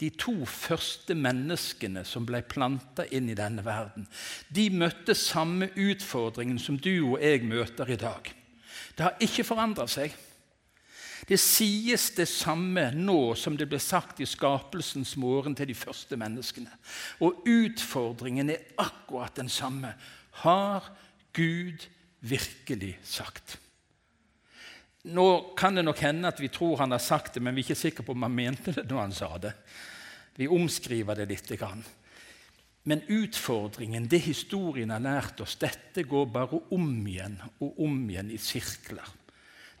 de 0.00 0.08
to 0.16 0.32
første 0.48 1.14
menneskene 1.14 2.02
som 2.08 2.24
ble 2.28 2.40
planta 2.48 3.04
inn 3.12 3.28
i 3.28 3.36
denne 3.36 3.64
verden, 3.66 4.06
de 4.48 4.70
møtte 4.72 5.14
samme 5.18 5.68
utfordringen 5.76 6.58
som 6.62 6.78
du 6.80 6.94
og 7.12 7.20
jeg 7.20 7.44
møter 7.44 7.92
i 7.92 8.00
dag. 8.00 8.32
Det 8.96 9.06
har 9.06 9.22
ikke 9.22 9.46
forandra 9.46 9.86
seg. 9.90 10.14
Det 11.28 11.36
sies 11.38 12.08
det 12.16 12.26
samme 12.30 12.88
nå 12.96 13.36
som 13.38 13.56
det 13.58 13.68
ble 13.70 13.78
sagt 13.82 14.22
i 14.24 14.28
skapelsens 14.28 15.14
morgen 15.20 15.54
til 15.54 15.68
de 15.70 15.76
første 15.76 16.16
menneskene. 16.18 16.72
Og 17.20 17.44
utfordringen 17.46 18.50
er 18.50 18.64
akkurat 18.80 19.36
den 19.36 19.52
samme. 19.52 19.92
Har 20.42 20.88
Gud 21.36 21.86
virkelig 22.24 22.96
sagt? 23.04 23.58
Nå 25.12 25.54
kan 25.56 25.76
det 25.76 25.84
nok 25.84 26.00
hende 26.04 26.28
at 26.28 26.40
vi 26.40 26.50
tror 26.52 26.82
han 26.82 26.92
har 26.92 27.00
sagt 27.00 27.36
det, 27.36 27.44
men 27.44 27.54
vi 27.54 27.62
er 27.62 27.70
ikke 27.70 27.78
sikre 27.78 28.04
på 28.04 28.16
om 28.16 28.26
han 28.26 28.36
mente 28.36 28.74
det 28.74 28.88
når 28.88 29.00
han 29.00 29.16
sa 29.16 29.30
det. 29.40 29.54
Vi 30.40 30.48
omskriver 30.48 31.18
det 31.18 31.26
litt. 31.28 31.50
Men 32.88 33.02
utfordringen, 33.12 34.06
det 34.08 34.22
historien 34.24 34.92
har 34.94 35.02
lært 35.04 35.42
oss, 35.44 35.58
dette 35.60 36.06
går 36.08 36.30
bare 36.32 36.62
om 36.72 36.86
igjen 37.04 37.36
og 37.60 37.82
om 37.84 37.98
igjen 38.08 38.30
i 38.32 38.38
sirkler. 38.40 39.04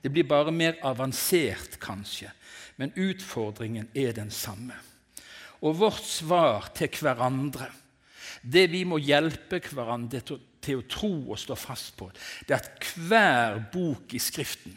Det 0.00 0.12
blir 0.12 0.28
bare 0.28 0.52
mer 0.52 0.76
avansert, 0.84 1.78
kanskje, 1.80 2.28
men 2.76 2.92
utfordringen 2.92 3.88
er 3.96 4.12
den 4.16 4.30
samme. 4.32 4.76
Og 5.64 5.80
vårt 5.80 6.04
svar 6.04 6.68
til 6.76 6.92
hverandre, 6.92 7.70
det 8.40 8.66
vi 8.72 8.84
må 8.88 9.00
hjelpe 9.00 9.60
hverandre 9.64 10.20
til, 10.24 10.40
å 10.76 10.84
tro 10.88 11.12
og 11.32 11.40
stå 11.40 11.56
fast 11.56 11.96
på, 11.96 12.10
det 12.44 12.52
er 12.52 12.60
at 12.60 12.92
hver 13.00 13.60
bok 13.72 14.12
i 14.12 14.20
Skriften 14.20 14.76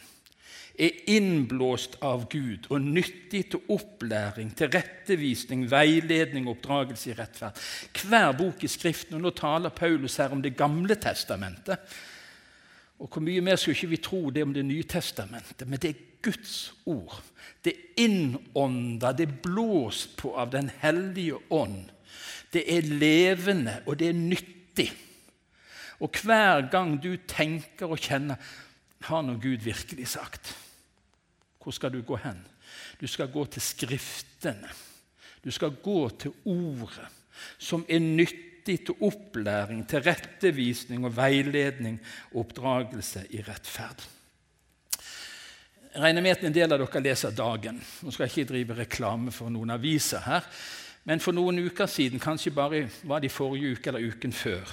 er 0.79 1.03
innblåst 1.13 1.99
av 2.01 2.25
Gud 2.31 2.65
og 2.73 2.81
nyttig 2.81 3.43
til 3.53 3.73
opplæring, 3.73 4.49
til 4.57 4.71
rettevisning, 4.73 5.67
veiledning 5.69 6.47
og 6.47 6.57
oppdragelse 6.57 7.11
i 7.11 7.17
rettferd. 7.17 7.59
Hver 8.01 8.31
bok 8.37 8.63
i 8.65 8.71
Skriften, 8.71 9.19
og 9.19 9.21
nå 9.21 9.33
taler 9.37 9.73
Paulus 9.75 10.17
her 10.17 10.33
om 10.33 10.41
Det 10.41 10.55
gamle 10.57 10.95
testamentet. 10.95 11.77
Og 12.99 13.09
Hvor 13.09 13.21
mye 13.21 13.41
mer 13.41 13.55
skulle 13.55 13.75
ikke 13.75 13.93
vi 13.93 13.97
tro 13.97 14.29
det 14.29 14.43
om 14.43 14.53
Det 14.53 14.65
nye 14.65 14.83
testamentet? 14.83 15.67
Men 15.67 15.79
det 15.79 15.89
er 15.89 16.01
Guds 16.23 16.73
ord. 16.85 17.21
Det 17.63 17.73
er 17.73 18.05
innånda, 18.05 19.11
det 19.11 19.27
er 19.27 19.41
blåst 19.43 20.17
på 20.17 20.33
av 20.35 20.51
Den 20.51 20.71
hellige 20.79 21.37
ånd. 21.49 21.91
Det 22.53 22.63
er 22.77 22.81
levende, 22.81 23.81
og 23.85 23.99
det 23.99 24.09
er 24.09 24.13
nyttig. 24.13 24.91
Og 25.99 26.09
hver 26.23 26.69
gang 26.71 26.97
du 27.03 27.15
tenker 27.27 27.91
og 27.91 27.99
kjenner 27.99 28.35
har 29.03 29.23
nå 29.23 29.35
Gud 29.41 29.63
virkelig 29.65 30.07
sagt? 30.15 30.53
Hvor 31.63 31.71
skal 31.71 31.93
du 31.93 32.01
gå 32.03 32.17
hen? 32.19 32.41
Du 32.99 33.07
skal 33.07 33.31
gå 33.31 33.45
til 33.45 33.61
Skriftene. 33.63 34.71
Du 35.43 35.51
skal 35.51 35.75
gå 35.83 36.09
til 36.19 36.31
Ordet, 36.45 37.07
som 37.57 37.85
er 37.89 37.99
nyttig 37.99 38.79
til 38.85 38.95
opplæring, 39.03 39.83
til 39.87 40.03
rettevisning 40.03 41.05
og 41.05 41.15
veiledning 41.17 41.99
og 42.31 42.45
oppdragelse 42.45 43.25
i 43.29 43.41
rettferd. 43.43 44.05
Jeg 45.93 46.01
regner 46.01 46.21
med 46.21 46.31
at 46.31 46.45
en 46.47 46.55
del 46.55 46.71
av 46.73 46.79
dere 46.81 47.01
leser 47.05 47.35
Dagen. 47.37 47.81
Nå 48.01 48.11
skal 48.11 48.25
jeg 48.25 48.31
ikke 48.33 48.49
drive 48.49 48.77
reklame 48.79 49.31
for 49.35 49.51
noen 49.53 49.75
aviser 49.75 50.23
her, 50.25 50.47
men 51.03 51.19
for 51.19 51.35
noen 51.35 51.59
uker 51.67 51.85
siden, 51.91 52.23
kanskje 52.23 52.55
bare 52.55 52.87
var 53.03 53.21
det 53.21 53.29
i 53.29 53.35
forrige 53.35 53.75
uke 53.75 53.91
eller 53.91 54.07
uken 54.07 54.33
før, 54.33 54.71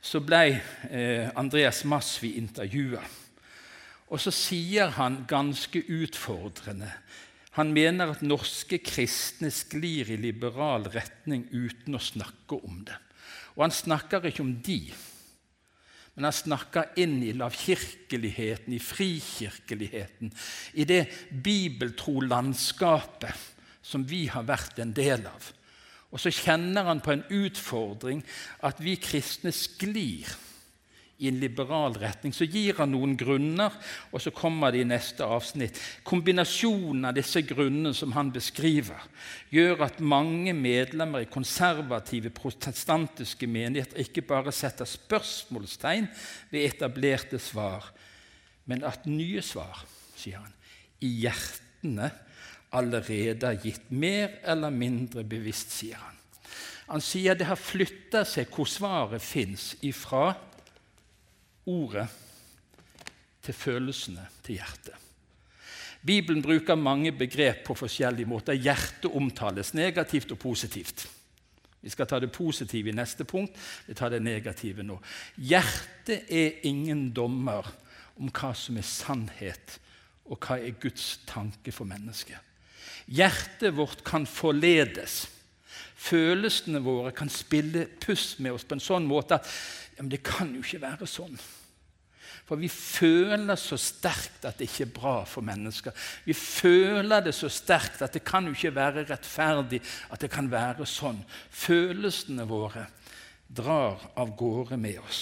så 0.00 0.20
ble 0.24 0.44
eh, 0.90 1.32
Andreas 1.36 1.82
Masvi 1.84 2.36
intervjua. 2.38 3.02
Og 4.10 4.18
så 4.18 4.32
sier 4.34 4.90
han 4.98 5.24
ganske 5.30 5.82
utfordrende 5.86 6.90
Han 7.56 7.72
mener 7.74 8.12
at 8.12 8.22
norske 8.22 8.78
kristne 8.78 9.50
sklir 9.50 10.12
i 10.14 10.18
liberal 10.20 10.86
retning 10.94 11.48
uten 11.50 11.96
å 11.98 12.02
snakke 12.02 12.60
om 12.62 12.84
det. 12.86 12.94
Og 13.56 13.64
han 13.64 13.74
snakker 13.74 14.28
ikke 14.28 14.44
om 14.44 14.52
de, 14.62 14.78
men 16.14 16.28
han 16.28 16.36
snakker 16.36 16.92
inn 17.02 17.16
i 17.26 17.32
lavkirkeligheten, 17.34 18.74
i 18.74 18.78
frikirkeligheten, 18.78 20.30
i 20.78 20.86
det 20.86 21.02
bibeltro 21.30 22.20
landskapet 22.22 23.34
som 23.82 24.06
vi 24.06 24.28
har 24.30 24.46
vært 24.46 24.78
en 24.78 24.94
del 24.94 25.26
av. 25.26 25.50
Og 26.10 26.22
så 26.22 26.30
kjenner 26.34 26.86
han 26.86 27.02
på 27.02 27.16
en 27.16 27.26
utfordring 27.34 28.22
at 28.66 28.78
vi 28.82 28.94
kristne 29.02 29.52
sklir 29.54 30.30
i 31.20 31.28
en 31.28 31.40
liberal 31.40 31.94
retning. 32.00 32.32
Så 32.32 32.48
gir 32.48 32.78
han 32.80 32.94
noen 32.94 33.12
grunner, 33.20 33.74
og 34.10 34.22
så 34.24 34.32
kommer 34.34 34.72
det 34.72 34.82
i 34.82 34.88
neste 34.88 35.26
avsnitt. 35.26 35.78
Kombinasjonen 36.06 37.04
av 37.10 37.16
disse 37.18 37.42
grunnene 37.44 37.92
som 37.96 38.14
han 38.16 38.32
beskriver, 38.32 39.04
gjør 39.52 39.84
at 39.86 40.00
mange 40.00 40.54
medlemmer 40.56 41.26
i 41.26 41.30
konservative 41.30 42.32
protestantiske 42.34 43.48
menigheter 43.50 44.00
ikke 44.00 44.24
bare 44.30 44.54
setter 44.54 44.88
spørsmålstegn 44.88 46.08
ved 46.52 46.66
etablerte 46.70 47.40
svar, 47.42 47.92
men 48.64 48.86
at 48.88 49.04
nye 49.10 49.42
svar, 49.44 49.84
sier 50.16 50.40
han, 50.40 50.56
i 51.04 51.12
hjertene 51.22 52.10
allerede 52.76 53.48
er 53.48 53.60
gitt 53.60 53.90
mer 53.92 54.38
eller 54.48 54.72
mindre 54.72 55.24
bevisst, 55.26 55.74
sier 55.74 56.00
han. 56.00 56.16
Han 56.90 57.02
sier 57.04 57.36
det 57.38 57.46
har 57.46 57.58
flytta 57.58 58.24
seg 58.26 58.50
hvor 58.50 58.66
svaret 58.66 59.22
fins 59.22 59.76
ifra 59.86 60.32
ordet 61.66 62.06
til 63.42 63.56
følelsene 63.56 64.26
til 64.44 64.60
hjertet. 64.60 64.96
Bibelen 66.06 66.40
bruker 66.42 66.80
mange 66.80 67.12
begrep 67.12 67.64
på 67.66 67.76
forskjellige 67.76 68.28
måter. 68.28 68.56
Hjertet 68.56 69.10
omtales 69.12 69.74
negativt 69.76 70.32
og 70.32 70.38
positivt. 70.40 71.04
Vi 71.80 71.90
skal 71.92 72.06
ta 72.08 72.18
det 72.20 72.32
positive 72.32 72.90
i 72.90 72.96
neste 72.96 73.24
punkt. 73.24 73.56
Vi 73.86 73.96
tar 73.96 74.12
det 74.12 74.22
negative 74.22 74.84
nå. 74.84 74.98
Hjertet 75.36 76.28
er 76.28 76.60
ingen 76.68 77.10
dommer 77.16 77.68
om 78.20 78.28
hva 78.28 78.52
som 78.56 78.76
er 78.76 78.84
sannhet, 78.84 79.78
og 80.28 80.40
hva 80.44 80.58
er 80.60 80.76
Guds 80.80 81.20
tanke 81.28 81.72
for 81.72 81.88
mennesket. 81.88 82.36
Hjertet 83.10 83.74
vårt 83.76 84.04
kan 84.04 84.26
forledes. 84.28 85.24
Følelsene 86.00 86.80
våre 86.84 87.12
kan 87.16 87.28
spille 87.32 87.86
puss 88.00 88.38
med 88.38 88.54
oss 88.56 88.64
på 88.64 88.76
en 88.76 88.84
sånn 88.84 89.08
måte 89.08 89.36
at 89.40 89.48
ja, 90.00 90.02
men 90.02 90.14
det 90.14 90.22
kan 90.24 90.48
jo 90.56 90.62
ikke 90.64 90.80
være 90.80 91.04
sånn. 91.04 91.34
For 92.48 92.56
vi 92.56 92.70
føler 92.72 93.58
så 93.60 93.76
sterkt 93.76 94.46
at 94.48 94.56
det 94.56 94.70
ikke 94.70 94.86
er 94.86 94.94
bra 94.96 95.12
for 95.28 95.44
mennesker. 95.44 95.92
Vi 96.24 96.32
føler 96.32 97.20
det 97.26 97.34
så 97.36 97.50
sterkt 97.52 98.00
at 98.00 98.16
det 98.16 98.24
kan 98.24 98.48
jo 98.48 98.54
ikke 98.56 98.72
være 98.78 99.04
rettferdig 99.10 99.82
at 100.08 100.24
det 100.24 100.30
kan 100.32 100.48
være 100.48 100.88
sånn. 100.88 101.20
Følelsene 101.52 102.48
våre 102.48 102.86
drar 103.44 104.00
av 104.16 104.32
gårde 104.40 104.80
med 104.80 105.02
oss. 105.04 105.20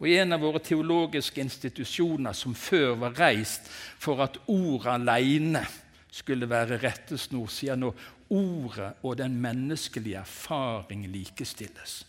Og 0.00 0.08
I 0.08 0.16
en 0.22 0.32
av 0.32 0.40
våre 0.48 0.64
teologiske 0.64 1.44
institusjoner 1.44 2.32
som 2.32 2.56
før 2.56 2.96
var 3.04 3.18
reist 3.20 3.68
for 4.00 4.24
at 4.24 4.40
ordet 4.48 4.96
alene 4.96 5.66
skulle 6.08 6.48
være 6.48 6.80
rettesnor, 6.80 7.52
sier 7.52 7.76
nå 7.76 7.92
ordet 8.32 8.94
og 9.04 9.20
den 9.20 9.36
menneskelige 9.44 10.24
erfaring 10.24 11.04
likestilles. 11.12 12.00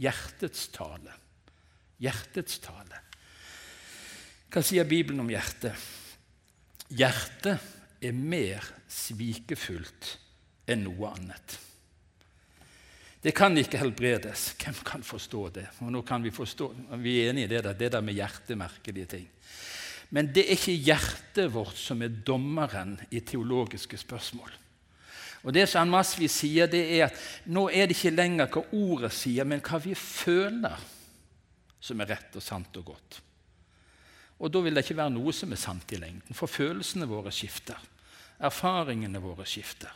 Hjertets 0.00 0.68
tale. 0.74 1.14
Hjertets 2.02 2.58
tale. 2.64 3.02
Hva 4.52 4.62
sier 4.64 4.88
Bibelen 4.88 5.20
om 5.24 5.30
hjertet? 5.30 5.74
Hjertet 6.92 8.04
er 8.04 8.12
mer 8.16 8.64
svikefullt 8.88 10.12
enn 10.70 10.84
noe 10.86 11.14
annet. 11.14 11.56
Det 13.26 13.32
kan 13.34 13.56
ikke 13.58 13.80
helbredes. 13.80 14.52
Hvem 14.60 14.76
kan 14.86 15.02
forstå 15.02 15.40
det? 15.56 15.64
Og 15.82 15.90
nå 15.90 16.02
kan 16.06 16.22
Vi 16.22 16.30
forstå, 16.30 16.68
vi 17.02 17.16
er 17.20 17.30
enige 17.32 17.44
i 17.44 17.48
det 17.48 17.78
det 17.78 17.92
der 17.92 18.00
med 18.00 18.14
hjertemerkelige 18.14 19.06
ting. 19.06 19.26
Men 20.10 20.30
det 20.32 20.44
er 20.46 20.54
ikke 20.54 20.76
hjertet 20.78 21.52
vårt 21.52 21.76
som 21.76 22.02
er 22.02 22.08
dommeren 22.08 22.94
i 23.10 23.20
teologiske 23.20 23.98
spørsmål. 23.98 24.52
Og 25.46 25.54
Det 25.54 25.68
som 25.70 25.86
Masvi 25.88 26.26
sier, 26.26 26.66
det 26.66 26.82
er 26.98 27.04
at 27.06 27.18
nå 27.54 27.68
er 27.70 27.86
det 27.86 27.94
ikke 27.94 28.16
lenger 28.16 28.48
hva 28.50 28.64
ordet 28.74 29.12
sier, 29.14 29.46
men 29.46 29.62
hva 29.62 29.78
vi 29.78 29.94
føler, 29.94 30.80
som 31.78 32.00
er 32.02 32.10
rett 32.16 32.34
og 32.34 32.42
sant 32.42 32.78
og 32.80 32.88
godt. 32.90 33.20
Og 34.42 34.50
da 34.50 34.60
vil 34.64 34.74
det 34.74 34.82
ikke 34.82 34.98
være 34.98 35.14
noe 35.14 35.32
som 35.32 35.54
er 35.54 35.60
sant 35.60 35.92
i 35.94 36.00
lengden, 36.00 36.34
for 36.34 36.50
følelsene 36.50 37.06
våre 37.08 37.30
skifter. 37.32 37.78
Erfaringene 38.42 39.22
våre 39.22 39.46
skifter. 39.48 39.94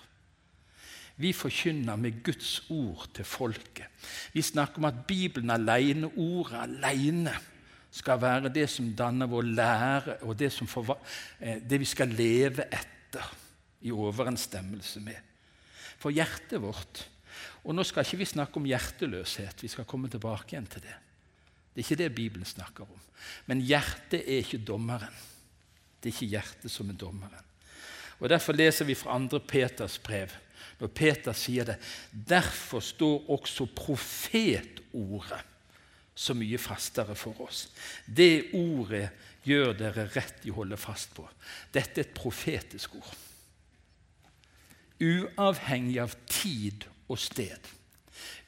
Vi 1.20 1.32
forkynner 1.36 1.98
med 2.00 2.22
Guds 2.24 2.62
ord 2.72 3.08
til 3.12 3.26
folket. 3.28 3.90
Vi 4.32 4.40
snakker 4.46 4.80
om 4.80 4.86
at 4.88 5.02
Bibelen 5.08 5.50
alene, 5.52 6.08
ordet 6.16 6.62
alene, 6.62 7.34
skal 7.90 8.20
være 8.22 8.52
det 8.54 8.68
som 8.70 8.92
danner 8.94 9.26
vår 9.26 9.48
lære, 9.50 10.14
og 10.22 10.38
det, 10.38 10.52
eh, 11.40 11.58
det 11.58 11.80
vi 11.80 11.84
skal 11.84 12.14
leve 12.14 12.70
etter 12.70 13.34
i 13.82 13.90
overensstemmelse 13.90 15.00
med. 15.00 15.29
For 16.00 16.14
hjertet 16.14 16.60
vårt 16.62 17.04
Og 17.64 17.74
nå 17.76 17.84
skal 17.84 18.06
ikke 18.06 18.22
vi 18.22 18.26
snakke 18.28 18.56
om 18.56 18.66
hjerteløshet, 18.66 19.62
vi 19.62 19.68
skal 19.68 19.86
komme 19.88 20.08
tilbake 20.08 20.54
igjen 20.54 20.68
til 20.72 20.82
det. 20.82 20.96
Det 21.70 21.82
er 21.82 21.84
ikke 21.84 21.98
det 22.00 22.14
Bibelen 22.16 22.48
snakker 22.48 22.88
om. 22.88 23.02
Men 23.46 23.60
hjertet 23.60 24.24
er 24.24 24.40
ikke 24.40 24.62
dommeren. 24.64 25.12
Det 26.00 26.08
er 26.08 26.14
ikke 26.14 26.32
hjertet 26.32 26.72
som 26.72 26.88
er 26.90 26.96
dommeren. 26.98 27.44
Og 28.20 28.28
Derfor 28.32 28.56
leser 28.56 28.88
vi 28.88 28.96
fra 28.96 29.18
2. 29.20 29.38
Peters 29.48 29.98
brev, 30.02 30.32
når 30.80 30.92
Peter 30.96 31.36
sier 31.36 31.68
det. 31.68 31.76
Derfor 32.10 32.80
står 32.84 33.30
også 33.36 33.68
profetordet 33.76 35.40
så 36.20 36.36
mye 36.36 36.58
fastere 36.60 37.14
for 37.16 37.38
oss. 37.44 37.68
Det 38.04 38.50
ordet 38.56 39.06
gjør 39.46 39.72
dere 39.78 40.08
rett 40.12 40.44
i 40.44 40.52
å 40.52 40.58
holde 40.58 40.76
fast 40.80 41.14
på. 41.16 41.24
Dette 41.72 42.02
er 42.02 42.08
et 42.08 42.16
profetisk 42.16 42.98
ord. 42.98 43.12
Uavhengig 45.00 46.00
av 46.02 46.14
tid 46.28 46.84
og 47.08 47.18
sted. 47.18 47.70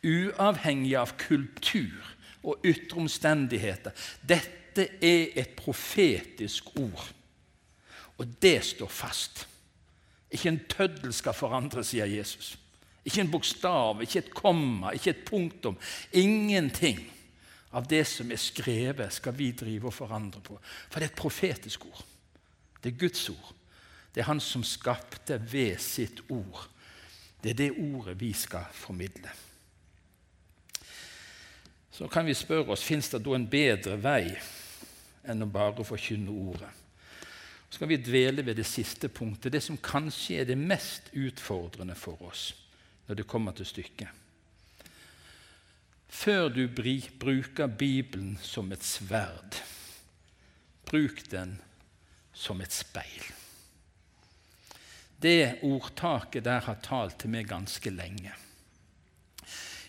Uavhengig 0.05 0.97
av 0.99 1.15
kultur 1.21 2.13
og 2.43 2.67
ytre 2.67 3.01
omstendigheter. 3.05 3.95
Dette 4.21 4.89
er 5.05 5.33
et 5.39 5.55
profetisk 5.57 6.73
ord, 6.81 7.07
og 8.19 8.37
det 8.43 8.59
står 8.67 8.91
fast. 8.93 9.47
Ikke 10.33 10.49
en 10.49 10.63
tøddel 10.69 11.13
skal 11.13 11.37
forandre, 11.37 11.85
sier 11.85 12.09
Jesus. 12.09 12.55
Ikke 13.05 13.21
en 13.21 13.31
bokstav, 13.33 14.01
ikke 14.03 14.21
et 14.23 14.31
komma, 14.35 14.93
ikke 14.95 15.11
et 15.11 15.25
punktum. 15.27 15.77
Ingenting 16.13 17.01
av 17.73 17.89
det 17.89 18.05
som 18.09 18.31
er 18.31 18.41
skrevet, 18.41 19.13
skal 19.13 19.35
vi 19.37 19.51
drive 19.57 19.91
og 19.91 19.97
forandre 19.97 20.41
på. 20.45 20.59
For 20.89 21.01
det 21.01 21.09
er 21.09 21.13
et 21.13 21.19
profetisk 21.19 21.87
ord. 21.89 22.05
Det 22.83 22.93
er 22.93 23.01
Guds 23.01 23.29
ord. 23.33 23.53
Det 24.13 24.21
er 24.21 24.29
Han 24.29 24.41
som 24.41 24.65
skapte 24.65 25.41
ved 25.53 25.81
sitt 25.81 26.21
ord. 26.29 26.69
Det 27.43 27.51
er 27.51 27.61
det 27.63 27.71
ordet 27.73 28.21
vi 28.21 28.33
skal 28.37 28.69
formidle 28.73 29.33
så 31.93 32.09
kan 32.09 32.27
vi 32.27 32.35
spørre 32.35 32.73
oss 32.73 32.83
fins 32.83 33.11
det 33.13 33.21
da 33.21 33.35
en 33.37 33.49
bedre 33.53 33.99
vei 34.01 34.25
enn 35.29 35.45
å 35.45 35.49
bare 35.53 35.85
forkynne 35.85 36.33
ordet. 36.33 36.71
Så 37.69 37.77
skal 37.77 37.91
vi 37.93 38.01
dvele 38.01 38.45
ved 38.45 38.57
det 38.57 38.67
siste 38.69 39.11
punktet, 39.13 39.53
det 39.53 39.61
som 39.65 39.79
kanskje 39.81 40.41
er 40.41 40.49
det 40.49 40.57
mest 40.59 41.13
utfordrende 41.13 41.97
for 41.97 42.21
oss 42.25 42.49
når 43.09 43.21
det 43.21 43.29
kommer 43.29 43.57
til 43.57 43.69
stykket. 43.69 44.09
Før 46.13 46.49
du 46.53 46.65
bruker 46.69 47.69
Bibelen 47.69 48.39
som 48.41 48.73
et 48.73 48.85
sverd, 48.85 49.61
bruk 50.89 51.23
den 51.33 51.59
som 52.33 52.61
et 52.65 52.73
speil. 52.73 53.25
Det 55.23 55.63
ordtaket 55.63 56.45
der 56.45 56.65
har 56.67 56.81
talt 56.83 57.21
til 57.23 57.31
meg 57.31 57.47
ganske 57.51 57.91
lenge. 57.95 58.33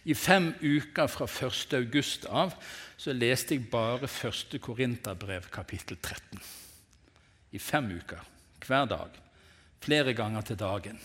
I 0.03 0.13
fem 0.13 0.51
uker 0.59 1.07
fra 1.07 1.25
1. 1.25 1.73
august 1.79 2.25
av 2.27 2.53
så 2.99 3.15
leste 3.15 3.55
jeg 3.55 3.69
bare 3.71 4.07
1. 4.07 4.57
Korinterbrev, 4.61 5.47
kapittel 5.51 5.97
13. 5.97 6.41
I 7.51 7.59
fem 7.59 7.89
uker. 7.97 8.21
Hver 8.67 8.85
dag. 8.91 9.17
Flere 9.83 10.13
ganger 10.13 10.41
til 10.41 10.59
dagen. 10.59 10.99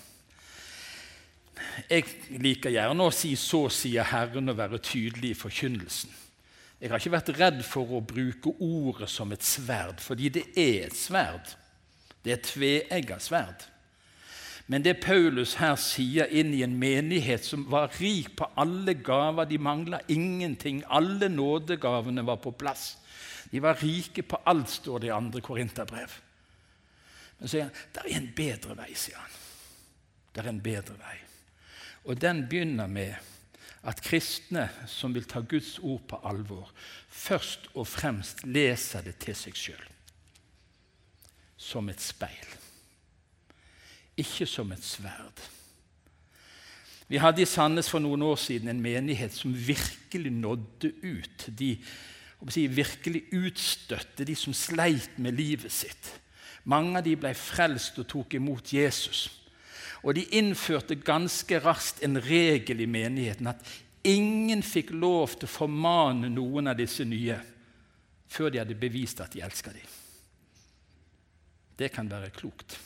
Jeg 1.91 2.05
liker 2.39 2.71
gjerne 2.71 3.07
å 3.07 3.15
si 3.15 3.35
'så 3.35 3.69
sier 3.71 4.05
Herren' 4.05 4.51
og 4.51 4.59
være 4.59 4.79
tydelig 4.79 5.31
i 5.31 5.41
forkynnelsen. 5.41 6.11
Jeg 6.81 6.91
har 6.91 6.99
ikke 6.99 7.17
vært 7.17 7.39
redd 7.39 7.63
for 7.67 7.91
å 7.91 8.01
bruke 8.01 8.55
ordet 8.61 9.09
som 9.11 9.33
et 9.33 9.43
sverd, 9.43 10.01
fordi 10.01 10.29
det 10.29 10.45
er 10.57 10.87
et 10.87 10.97
sverd. 10.97 11.57
Det 12.23 12.33
er 12.33 12.37
et 12.37 12.43
tveegga 12.43 13.19
sverd. 13.19 13.67
Men 14.71 14.85
det 14.85 14.99
Paulus 15.01 15.55
her 15.57 15.79
sier 15.81 16.29
inn 16.29 16.51
i 16.53 16.61
en 16.61 16.75
menighet 16.77 17.45
som 17.45 17.63
var 17.73 17.89
rik 17.97 18.35
på 18.37 18.51
alle 18.61 18.93
gaver 19.01 19.49
De 19.49 19.57
mangla 19.59 20.01
ingenting. 20.13 20.83
Alle 20.89 21.31
nådegavene 21.33 22.25
var 22.27 22.37
på 22.37 22.53
plass. 22.53 22.99
De 23.51 23.63
var 23.65 23.81
rike 23.81 24.23
på 24.23 24.37
alt, 24.45 24.69
står 24.69 25.01
det 25.01 25.09
i 25.09 25.15
andre 25.17 25.41
korinterbrev. 25.41 26.19
Men 27.39 27.49
så 27.49 27.55
sier 27.55 27.71
han 27.71 27.81
det 27.95 28.05
er 28.05 28.19
en 28.19 28.29
bedre 28.37 28.77
vei, 28.77 28.91
sier 28.93 29.17
han. 29.17 29.41
Det 30.35 30.45
er 30.45 30.53
en 30.53 30.61
bedre 30.61 30.99
vei. 31.01 31.17
Og 32.05 32.21
den 32.21 32.45
begynner 32.51 32.93
med 32.93 33.17
at 33.89 34.05
kristne 34.05 34.69
som 34.91 35.17
vil 35.17 35.25
ta 35.25 35.41
Guds 35.41 35.79
ord 35.81 36.05
på 36.13 36.21
alvor, 36.29 36.69
først 37.09 37.71
og 37.73 37.89
fremst 37.89 38.45
leser 38.45 39.09
det 39.09 39.17
til 39.25 39.39
seg 39.39 39.57
sjøl. 39.57 39.85
Som 41.57 41.89
et 41.89 42.05
speil 42.05 42.58
ikke 44.19 44.47
som 44.49 44.73
et 44.75 44.85
sverd. 44.85 45.47
Vi 47.09 47.21
hadde 47.23 47.41
i 47.41 47.49
Sandnes 47.49 47.89
for 47.89 48.05
noen 48.05 48.23
år 48.27 48.37
siden 48.41 48.69
en 48.69 48.83
menighet 48.85 49.33
som 49.33 49.55
virkelig 49.55 50.33
nådde 50.35 50.93
ut. 51.01 51.47
De 51.57 51.71
si, 52.53 52.67
virkelig 52.69 53.25
utstøtte, 53.33 54.27
de 54.29 54.37
som 54.37 54.55
sleit 54.55 55.17
med 55.17 55.39
livet 55.39 55.73
sitt. 55.73 56.13
Mange 56.69 57.01
av 57.01 57.07
de 57.07 57.15
ble 57.17 57.33
frelst 57.33 57.97
og 58.03 58.11
tok 58.13 58.37
imot 58.37 58.75
Jesus. 58.77 59.29
Og 60.05 60.15
de 60.19 60.27
innførte 60.37 60.99
ganske 61.01 61.59
raskt 61.65 62.05
en 62.05 62.21
regel 62.23 62.85
i 62.85 62.91
menigheten 62.91 63.49
at 63.51 63.65
ingen 64.07 64.61
fikk 64.63 64.93
lov 64.93 65.39
til 65.39 65.49
å 65.49 65.55
formane 65.55 66.29
noen 66.31 66.69
av 66.71 66.77
disse 66.79 67.09
nye 67.09 67.39
før 68.29 68.53
de 68.53 68.61
hadde 68.61 68.77
bevist 68.79 69.25
at 69.25 69.33
de 69.33 69.41
elska 69.43 69.73
dem. 69.73 69.97
Det 71.79 71.89
kan 71.95 72.11
være 72.11 72.31
klokt 72.37 72.77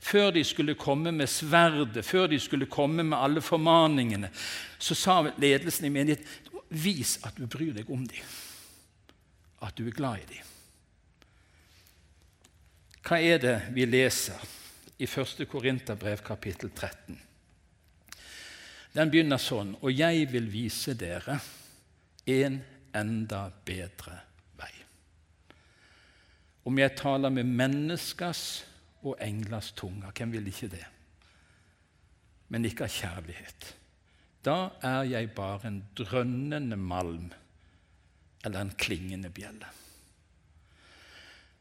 før 0.00 0.30
de 0.32 0.44
skulle 0.44 0.74
komme 0.80 1.12
med 1.12 1.28
sverdet, 1.28 2.04
før 2.04 2.26
de 2.32 2.38
skulle 2.40 2.66
komme 2.66 3.04
med 3.04 3.18
alle 3.18 3.42
formaningene, 3.44 4.30
så 4.78 4.96
sa 4.96 5.20
ledelsen 5.36 5.86
i 5.86 5.92
menigheten 5.92 6.60
vis 6.70 7.18
at 7.26 7.36
du 7.36 7.46
bryr 7.50 7.74
deg 7.76 7.90
om 7.90 8.06
dem, 8.08 8.36
at 9.60 9.76
du 9.76 9.86
er 9.86 9.96
glad 9.96 10.22
i 10.22 10.30
dem. 10.36 10.46
Hva 13.04 13.18
er 13.20 13.40
det 13.42 13.56
vi 13.74 13.86
leser 13.88 14.40
i 15.00 15.08
1. 15.08 15.46
Korinterbrev 15.50 16.22
kapittel 16.24 16.70
13? 16.70 17.18
Den 18.90 19.10
begynner 19.10 19.38
sånn 19.38 19.76
Og 19.80 19.94
jeg 19.94 20.26
vil 20.32 20.48
vise 20.50 20.96
dere 20.98 21.38
en 22.30 22.58
enda 22.96 23.44
bedre 23.64 24.16
vei. 24.58 24.72
Om 26.66 26.78
jeg 26.82 26.96
taler 26.98 27.32
med 27.34 27.48
menneskers 27.48 28.42
og 29.02 29.16
englers 29.24 29.72
tunger, 29.76 30.12
hvem 30.16 30.32
vil 30.32 30.48
ikke 30.50 30.70
det? 30.72 30.86
Men 32.50 32.66
ikke 32.66 32.86
av 32.86 32.94
kjærlighet. 32.94 33.68
Da 34.44 34.56
er 34.82 35.04
jeg 35.08 35.30
bare 35.36 35.68
en 35.68 35.82
drønnende 35.96 36.76
malm 36.80 37.28
eller 38.44 38.60
en 38.60 38.72
klingende 38.76 39.30
bjelle. 39.32 39.68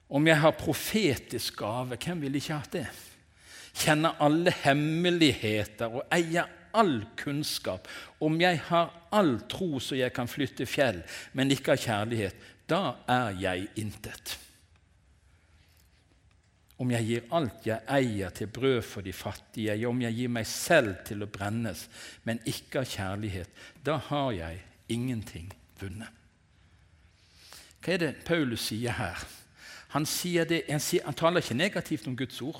Om 0.09 0.27
jeg 0.27 0.41
har 0.41 0.57
profetisk 0.57 1.59
gave, 1.61 1.99
hvem 2.01 2.23
vil 2.23 2.39
ikke 2.39 2.57
ha 2.57 2.71
det? 2.73 2.87
Kjenner 3.79 4.17
alle 4.23 4.53
hemmeligheter 4.63 5.91
og 5.99 6.07
eier 6.15 6.49
all 6.73 7.03
kunnskap. 7.19 7.87
Om 8.23 8.39
jeg 8.41 8.61
har 8.69 8.93
all 9.15 9.35
tro 9.51 9.79
så 9.83 9.99
jeg 9.99 10.13
kan 10.15 10.29
flytte 10.29 10.65
fjell, 10.69 11.03
men 11.37 11.53
ikke 11.53 11.75
har 11.75 11.83
kjærlighet, 11.83 12.47
da 12.69 12.81
er 13.09 13.37
jeg 13.41 13.67
intet. 13.81 14.37
Om 16.79 16.93
jeg 16.95 17.07
gir 17.09 17.25
alt 17.35 17.65
jeg 17.67 17.83
eier 17.91 18.31
til 18.35 18.47
brød 18.55 18.81
for 18.87 19.03
de 19.03 19.11
fattige, 19.13 19.75
om 19.87 19.99
jeg 20.01 20.15
gir 20.15 20.31
meg 20.31 20.47
selv 20.47 21.01
til 21.07 21.25
å 21.25 21.27
brennes, 21.31 21.87
men 22.23 22.39
ikke 22.47 22.83
av 22.83 22.87
kjærlighet, 22.87 23.51
da 23.83 23.97
har 24.09 24.31
jeg 24.37 24.61
ingenting 24.95 25.51
vunnet. 25.81 26.15
Hva 27.79 27.95
er 27.95 28.01
det 28.01 28.13
Paulus 28.27 28.69
sier 28.69 28.95
her? 28.95 29.19
Han, 29.95 30.05
sier 30.07 30.47
det, 30.47 30.63
han, 30.69 30.81
sier, 30.83 31.03
han 31.07 31.17
taler 31.17 31.43
ikke 31.43 31.57
negativt 31.57 32.07
om 32.07 32.15
Guds 32.19 32.39
ord. 32.45 32.59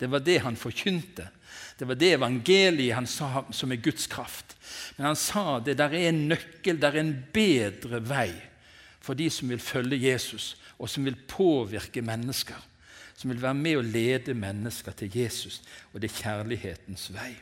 Det 0.00 0.08
var 0.10 0.22
det 0.24 0.38
han 0.44 0.56
forkynte. 0.56 1.26
Det 1.78 1.88
var 1.88 1.98
det 1.98 2.14
evangeliet 2.16 2.96
han 2.96 3.08
sa 3.08 3.44
som 3.52 3.72
er 3.72 3.82
Guds 3.82 4.06
kraft. 4.10 4.54
Men 4.96 5.10
han 5.10 5.18
sa 5.18 5.58
det 5.64 5.76
der 5.80 5.92
er 5.96 6.08
en 6.10 6.22
nøkkel, 6.30 6.78
der 6.80 6.94
er 6.94 7.02
en 7.02 7.16
bedre 7.34 8.00
vei 8.04 8.30
for 9.00 9.16
de 9.16 9.30
som 9.30 9.48
vil 9.48 9.60
følge 9.60 10.10
Jesus, 10.10 10.56
og 10.78 10.88
som 10.88 11.04
vil 11.04 11.16
påvirke 11.28 12.02
mennesker. 12.02 12.66
Som 13.16 13.30
vil 13.30 13.42
være 13.42 13.54
med 13.54 13.76
og 13.76 13.84
lede 13.84 14.34
mennesker 14.34 14.92
til 14.92 15.16
Jesus, 15.16 15.62
og 15.92 16.00
det 16.00 16.10
er 16.10 16.22
kjærlighetens 16.22 17.10
vei. 17.12 17.34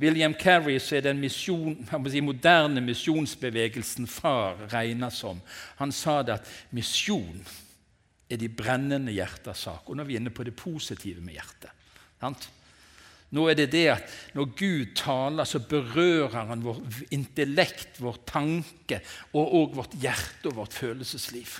William 0.00 0.34
Carey 0.34 0.78
så 0.82 0.96
er 0.96 1.04
den 1.06 1.20
mission, 1.22 1.76
si, 2.10 2.20
moderne 2.20 2.80
misjonsbevegelsen 2.82 4.08
far 4.10 4.66
regner 4.72 5.10
som. 5.14 5.38
Han 5.78 5.92
sa 5.94 6.22
det 6.22 6.34
at 6.34 6.50
misjon 6.74 7.44
er 8.30 8.40
de 8.40 8.48
brennende 8.50 9.14
hjerters 9.14 9.66
sak. 9.68 9.86
Og 9.86 9.96
nå 9.96 10.02
er 10.02 10.10
vi 10.10 10.18
inne 10.18 10.34
på 10.34 10.46
det 10.46 10.56
positive 10.58 11.22
med 11.22 11.36
hjertet. 11.38 11.70
Sant? 12.18 12.48
Nå 13.34 13.46
er 13.50 13.56
det 13.58 13.70
det 13.72 13.86
at 13.90 14.10
når 14.36 14.50
Gud 14.58 14.92
taler, 14.98 15.46
så 15.48 15.58
berører 15.58 16.50
han 16.50 16.62
vår 16.64 16.82
intellekt, 17.14 18.00
vår 18.02 18.20
tanke 18.28 19.00
og 19.32 19.54
òg 19.60 19.78
vårt 19.78 19.96
hjerte 20.02 20.50
og 20.52 20.58
vårt 20.60 20.76
følelsesliv. 20.76 21.56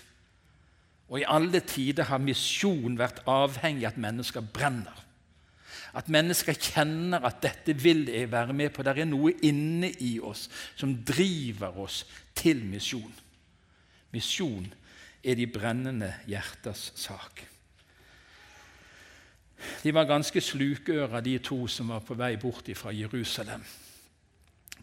Og 1.09 1.21
i 1.21 1.27
alle 1.29 1.61
tider 1.61 2.09
har 2.09 2.23
misjon 2.23 2.99
vært 2.99 3.23
avhengig 3.29 3.89
av 3.89 3.95
at 3.95 4.05
mennesker 4.07 4.47
brenner. 4.55 5.01
At 5.95 6.09
mennesker 6.11 6.57
kjenner 6.59 7.23
at 7.23 7.43
'dette 7.43 7.75
vil 7.79 8.09
jeg 8.11 8.31
være 8.31 8.53
med 8.53 8.71
på'. 8.71 8.83
Det 8.83 8.99
er 8.99 9.05
noe 9.05 9.33
inne 9.43 9.93
i 10.01 10.19
oss 10.21 10.49
som 10.77 10.97
driver 11.05 11.79
oss 11.79 12.05
til 12.35 12.65
misjon. 12.65 13.13
Misjon 14.11 14.67
er 15.25 15.35
de 15.35 15.47
brennende 15.47 16.15
hjerters 16.27 16.93
sak. 16.97 17.47
De 19.83 19.93
var 19.95 20.09
ganske 20.09 20.41
slukøra, 20.41 21.21
de 21.21 21.39
to 21.39 21.67
som 21.69 21.93
var 21.93 22.05
på 22.05 22.17
vei 22.19 22.37
bort 22.41 22.69
fra 22.77 22.93
Jerusalem. 22.93 23.63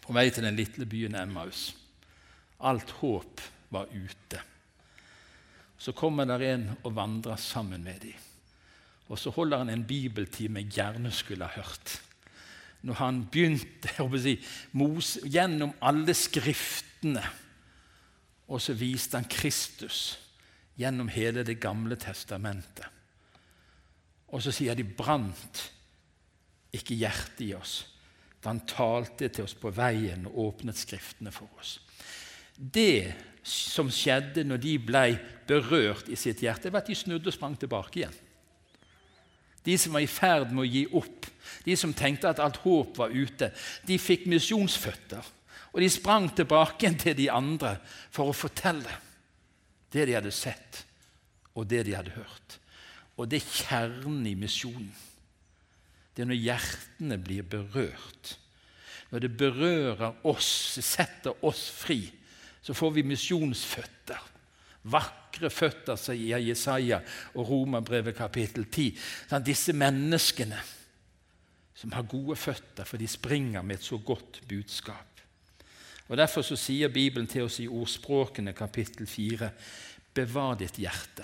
På 0.01 0.13
vei 0.13 0.29
til 0.29 0.45
den 0.45 0.57
lille 0.57 0.85
byen 0.85 1.15
Emmaus. 1.15 1.71
Alt 2.59 2.91
håp 3.01 3.41
var 3.69 3.89
ute. 3.93 4.41
Så 5.77 5.93
kommer 5.97 6.25
der 6.29 6.43
en 6.53 6.69
og 6.83 6.95
vandrer 6.95 7.35
sammen 7.35 7.83
med 7.83 7.99
dem. 8.01 8.17
Og 9.11 9.19
så 9.19 9.29
holder 9.29 9.57
han 9.57 9.69
en 9.69 9.83
bibeltime 9.83 10.61
jeg 10.61 10.71
gjerne 10.77 11.11
skulle 11.11 11.45
ha 11.45 11.61
hørt. 11.61 11.97
Når 12.81 12.93
han 12.93 13.25
begynte 13.31 13.91
si, 14.21 14.37
Mose, 14.71 15.21
gjennom 15.27 15.73
alle 15.81 16.13
skriftene, 16.13 17.23
og 18.47 18.61
så 18.61 18.73
viste 18.73 19.19
han 19.19 19.27
Kristus 19.29 20.17
gjennom 20.79 21.11
hele 21.11 21.43
Det 21.43 21.59
gamle 21.59 21.95
testamentet. 21.95 22.87
Og 24.31 24.43
så 24.43 24.53
sier 24.55 24.77
de 24.77 24.85
brant 24.87 25.65
ikke 26.75 26.95
hjertet 26.95 27.47
i 27.49 27.53
oss 27.57 27.81
da 28.41 28.49
han 28.49 28.63
talte 28.65 29.27
til 29.29 29.45
oss 29.45 29.53
på 29.53 29.69
veien 29.69 30.23
og 30.25 30.37
åpnet 30.47 30.79
Skriftene 30.79 31.29
for 31.29 31.45
oss. 31.61 31.75
Det 32.57 33.13
som 33.45 33.89
skjedde 33.93 34.41
når 34.45 34.61
de 34.63 34.71
ble 34.81 35.03
berørt 35.49 36.09
i 36.09 36.17
sitt 36.17 36.41
hjerte, 36.41 36.71
var 36.73 36.81
at 36.81 36.89
de 36.89 36.97
snudde 36.97 37.29
og 37.29 37.35
sprang 37.35 37.57
tilbake 37.59 38.01
igjen. 38.01 38.15
De 39.61 39.75
som 39.77 39.93
var 39.93 40.01
i 40.01 40.09
ferd 40.09 40.49
med 40.49 40.63
å 40.63 40.69
gi 40.69 40.83
opp, 40.97 41.27
de 41.65 41.75
som 41.77 41.93
tenkte 41.93 42.31
at 42.31 42.41
alt 42.41 42.57
håp 42.63 42.97
var 42.97 43.13
ute, 43.13 43.51
de 43.85 43.99
fikk 44.01 44.25
misjonsføtter. 44.31 45.21
Og 45.71 45.81
de 45.83 45.89
sprang 45.93 46.25
tilbake 46.35 46.89
til 46.99 47.15
de 47.17 47.29
andre 47.31 47.75
for 48.09 48.31
å 48.31 48.35
fortelle 48.35 48.97
det 49.93 50.07
de 50.09 50.17
hadde 50.17 50.33
sett, 50.33 50.81
og 51.53 51.69
det 51.69 51.85
de 51.87 51.95
hadde 51.95 52.15
hørt. 52.15 52.60
Og 53.19 53.29
det 53.29 53.41
er 53.41 53.55
kjernen 53.65 54.25
i 54.29 54.35
misjonen. 54.39 54.91
Det 56.15 56.23
er 56.23 56.29
når 56.31 56.41
hjertene 56.41 57.17
blir 57.21 57.45
berørt. 57.47 58.35
Når 59.11 59.23
det 59.23 59.31
berører 59.37 60.25
oss, 60.27 60.79
setter 60.79 61.35
oss 61.45 61.67
fri, 61.75 62.03
så 62.61 62.75
får 62.77 62.93
vi 62.97 63.07
misjonsføtter. 63.11 64.27
Vakre 64.91 65.51
føtter, 65.53 65.99
sier 65.99 66.41
Jesaja 66.41 67.01
og 67.35 67.49
Romerbrevet 67.49 68.17
kapittel 68.17 68.65
10. 68.65 68.87
Sånn, 69.29 69.45
disse 69.45 69.75
menneskene 69.77 70.59
som 71.77 71.93
har 71.95 72.07
gode 72.09 72.37
føtter, 72.37 72.85
for 72.85 73.01
de 73.01 73.07
springer 73.09 73.63
med 73.65 73.79
et 73.79 73.85
så 73.85 73.97
godt 73.97 74.41
budskap. 74.49 75.07
Og 76.11 76.17
Derfor 76.19 76.43
så 76.43 76.57
sier 76.59 76.91
Bibelen 76.91 77.29
til 77.29 77.47
oss 77.47 77.61
i 77.63 77.69
Ordspråkene 77.71 78.53
kapittel 78.53 79.07
4.: 79.07 79.47
Bevar 80.13 80.57
ditt 80.59 80.75
hjerte. 80.75 81.23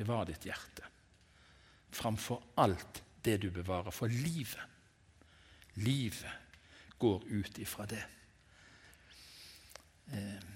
Bevar 0.00 0.24
ditt 0.28 0.48
hjerte 0.48 0.88
framfor 1.90 2.42
alt 2.54 3.02
det 3.24 3.36
du 3.42 3.50
bevarer. 3.50 3.90
For 3.90 4.08
livet, 4.08 4.62
livet 5.74 6.30
går 6.98 7.24
ut 7.28 7.58
ifra 7.58 7.86
det. 7.86 8.02
Eh, 10.12 10.46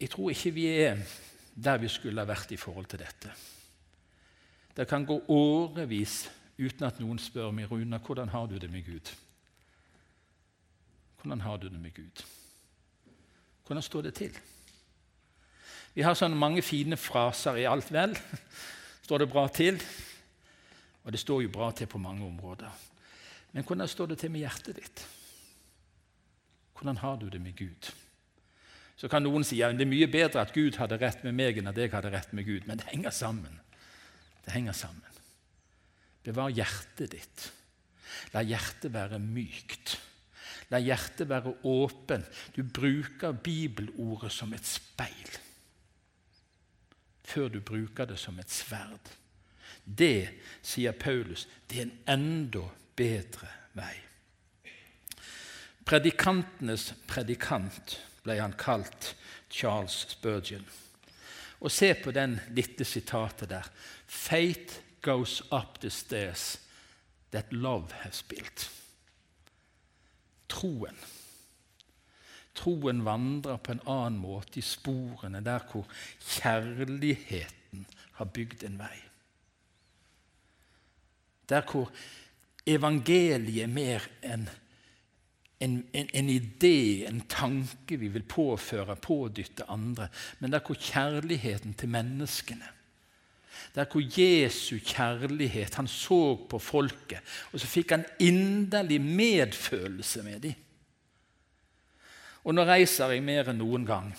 jeg 0.00 0.10
tror 0.10 0.30
ikke 0.30 0.54
vi 0.54 0.66
er 0.66 1.02
der 1.54 1.78
vi 1.78 1.88
skulle 1.88 2.20
ha 2.20 2.28
vært 2.28 2.52
i 2.52 2.60
forhold 2.60 2.86
til 2.90 3.02
dette. 3.02 3.34
Det 4.74 4.88
kan 4.90 5.06
gå 5.06 5.20
årevis 5.30 6.24
uten 6.58 6.86
at 6.86 6.98
noen 7.02 7.18
spør 7.18 7.52
meg, 7.54 7.70
Runa, 7.70 7.98
hvordan 7.98 8.28
har 8.28 8.48
du 8.50 8.58
det 8.58 8.70
med 8.70 8.82
Gud? 8.86 9.12
Hvordan 11.22 11.40
har 11.40 11.56
du 11.56 11.68
det 11.68 11.80
med 11.80 11.94
Gud? 11.94 12.24
Hvordan 13.66 13.82
står 13.82 14.02
det 14.02 14.14
til? 14.14 14.34
Vi 15.94 16.02
har 16.02 16.16
sånne 16.18 16.38
mange 16.38 16.62
fine 16.66 16.98
fraser 16.98 17.60
i 17.62 17.68
alt 17.70 17.92
vel. 17.94 18.16
Står 19.06 19.22
det 19.22 19.30
bra 19.30 19.46
til? 19.52 19.78
Og 21.04 21.12
det 21.12 21.20
står 21.20 21.42
jo 21.44 21.52
bra 21.52 21.68
til 21.76 21.86
på 21.90 22.00
mange 22.00 22.24
områder. 22.24 22.70
Men 23.52 23.66
hvordan 23.68 23.90
står 23.90 24.08
det 24.10 24.16
til 24.22 24.32
med 24.32 24.40
hjertet 24.40 24.78
ditt? 24.78 25.02
Hvordan 26.72 26.96
har 27.02 27.18
du 27.20 27.26
det 27.28 27.40
med 27.44 27.52
Gud? 27.58 27.90
Så 28.96 29.10
kan 29.12 29.22
noen 29.22 29.44
si 29.44 29.60
at 29.62 29.76
det 29.76 29.84
er 29.84 29.90
mye 29.90 30.08
bedre 30.08 30.40
at 30.40 30.54
Gud 30.56 30.78
hadde 30.80 30.96
rett 31.02 31.20
med 31.26 31.36
meg 31.36 31.60
enn 31.60 31.68
at 31.68 31.78
jeg 31.78 31.92
hadde 31.92 32.14
rett 32.14 32.32
med 32.32 32.48
Gud. 32.48 32.64
Men 32.64 32.80
det 32.80 32.88
henger 32.88 33.12
sammen. 33.12 33.60
Det 34.46 34.56
henger 34.56 34.72
sammen. 34.80 35.20
Bevar 36.24 36.56
hjertet 36.56 37.12
ditt. 37.12 37.46
La 38.32 38.40
hjertet 38.40 38.94
være 38.96 39.20
mykt. 39.20 39.98
La 40.72 40.80
hjertet 40.80 41.28
være 41.28 41.52
åpen. 41.68 42.24
Du 42.56 42.64
bruker 42.64 43.36
bibelordet 43.36 44.32
som 44.32 44.56
et 44.56 44.64
speil 44.64 45.43
før 47.24 47.48
du 47.48 47.60
bruker 47.60 48.08
det 48.08 48.18
som 48.20 48.38
et 48.38 48.50
sverd. 48.50 49.12
Det, 49.84 50.28
sier 50.62 50.92
Paulus, 50.96 51.46
det 51.68 51.78
er 51.78 51.86
en 51.88 51.98
enda 52.16 52.64
bedre 52.96 53.48
vei. 53.76 53.94
Predikantenes 55.84 56.92
predikant 57.08 57.98
ble 58.24 58.38
han 58.40 58.56
kalt 58.56 59.12
Charles 59.52 60.06
Spurgeon. 60.14 60.64
Og 61.60 61.72
se 61.72 61.92
på 61.96 62.12
den 62.12 62.38
lille 62.56 62.84
sitatet 62.84 63.50
der. 63.52 63.68
Faith 64.06 64.80
goes 65.02 65.42
up 65.52 65.80
the 65.80 65.90
stairs 65.90 66.58
that 67.32 67.52
love 67.52 67.92
has 68.04 68.22
built. 68.22 68.70
Troen. 70.48 70.96
Troen 72.54 73.04
vandrer 73.06 73.58
på 73.58 73.74
en 73.74 73.82
annen 73.90 74.20
måte 74.22 74.60
i 74.60 74.64
sporene 74.64 75.42
der 75.44 75.64
hvor 75.70 75.88
kjærligheten 76.20 77.86
har 78.18 78.30
bygd 78.30 78.62
en 78.66 78.78
vei. 78.78 78.94
Der 81.50 81.64
hvor 81.70 81.90
evangeliet 82.66 83.64
er 83.64 83.72
mer 83.72 84.06
enn 84.22 84.46
en, 85.62 85.78
en, 85.96 86.08
en, 86.12 86.28
idé, 86.28 87.06
en 87.08 87.22
tanke 87.30 87.96
vi 87.96 88.08
vil 88.12 88.24
påføre, 88.28 88.96
pådytte 89.00 89.64
andre, 89.70 90.08
men 90.38 90.52
der 90.52 90.60
hvor 90.60 90.76
kjærligheten 90.76 91.72
til 91.78 91.88
menneskene 91.88 92.68
der 93.74 93.84
hvor 93.90 94.02
Jesu 94.20 94.78
kjærlighet 94.78 95.74
Han 95.74 95.88
så 95.88 96.36
på 96.50 96.58
folket, 96.58 97.18
og 97.52 97.60
så 97.60 97.66
fikk 97.66 97.90
han 97.90 98.04
inderlig 98.18 99.00
medfølelse 99.00 100.22
med 100.22 100.40
dem. 100.40 100.60
Og 102.44 102.54
nå 102.54 102.64
reiser 102.68 103.14
jeg 103.14 103.24
mer 103.24 103.50
enn 103.50 103.60
noen 103.60 103.86
gang, 103.88 104.10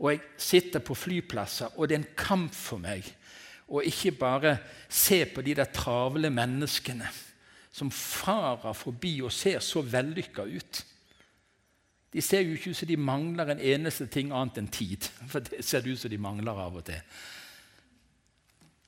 og 0.00 0.12
jeg 0.14 0.22
sitter 0.40 0.80
på 0.80 0.96
flyplasser, 0.96 1.74
og 1.76 1.88
det 1.88 1.96
er 1.96 2.02
en 2.02 2.14
kamp 2.16 2.54
for 2.56 2.80
meg 2.80 3.04
å 3.70 3.82
ikke 3.86 4.14
bare 4.18 4.54
se 4.88 5.22
på 5.30 5.44
de 5.46 5.54
der 5.58 5.68
travle 5.70 6.30
menneskene 6.32 7.10
som 7.70 7.92
farer 7.94 8.74
forbi 8.74 9.20
og 9.22 9.32
ser 9.34 9.60
så 9.62 9.82
vellykka 9.86 10.46
ut. 10.48 10.80
De 12.10 12.22
ser 12.24 12.42
jo 12.42 12.56
ikke 12.56 12.72
ut 12.72 12.80
som 12.80 12.90
de 12.90 12.96
mangler 12.98 13.52
en 13.52 13.62
eneste 13.62 14.08
ting 14.10 14.32
annet 14.34 14.58
enn 14.58 14.72
tid. 14.74 15.06
For 15.30 15.44
det 15.46 15.62
ser 15.62 15.86
ut 15.86 16.00
som 16.00 16.10
de 16.10 16.18
mangler 16.18 16.58
av 16.58 16.80
og 16.80 16.86
til. 16.88 16.98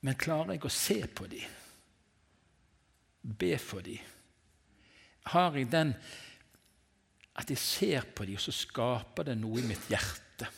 Men 0.02 0.18
klarer 0.18 0.56
jeg 0.56 0.64
å 0.66 0.74
se 0.74 0.98
på 1.06 1.28
dem? 1.30 1.58
Be 3.22 3.54
for 3.62 3.86
dem? 3.86 4.02
Har 5.30 5.54
jeg 5.54 5.70
den 5.70 5.94
at 7.42 7.50
jeg 7.52 7.60
ser 7.60 8.10
på 8.14 8.26
dem, 8.26 8.38
og 8.38 8.44
så 8.44 8.54
skaper 8.54 9.30
det 9.30 9.38
noe 9.40 9.60
i 9.60 9.66
mitt 9.66 9.88
hjerte? 9.90 10.48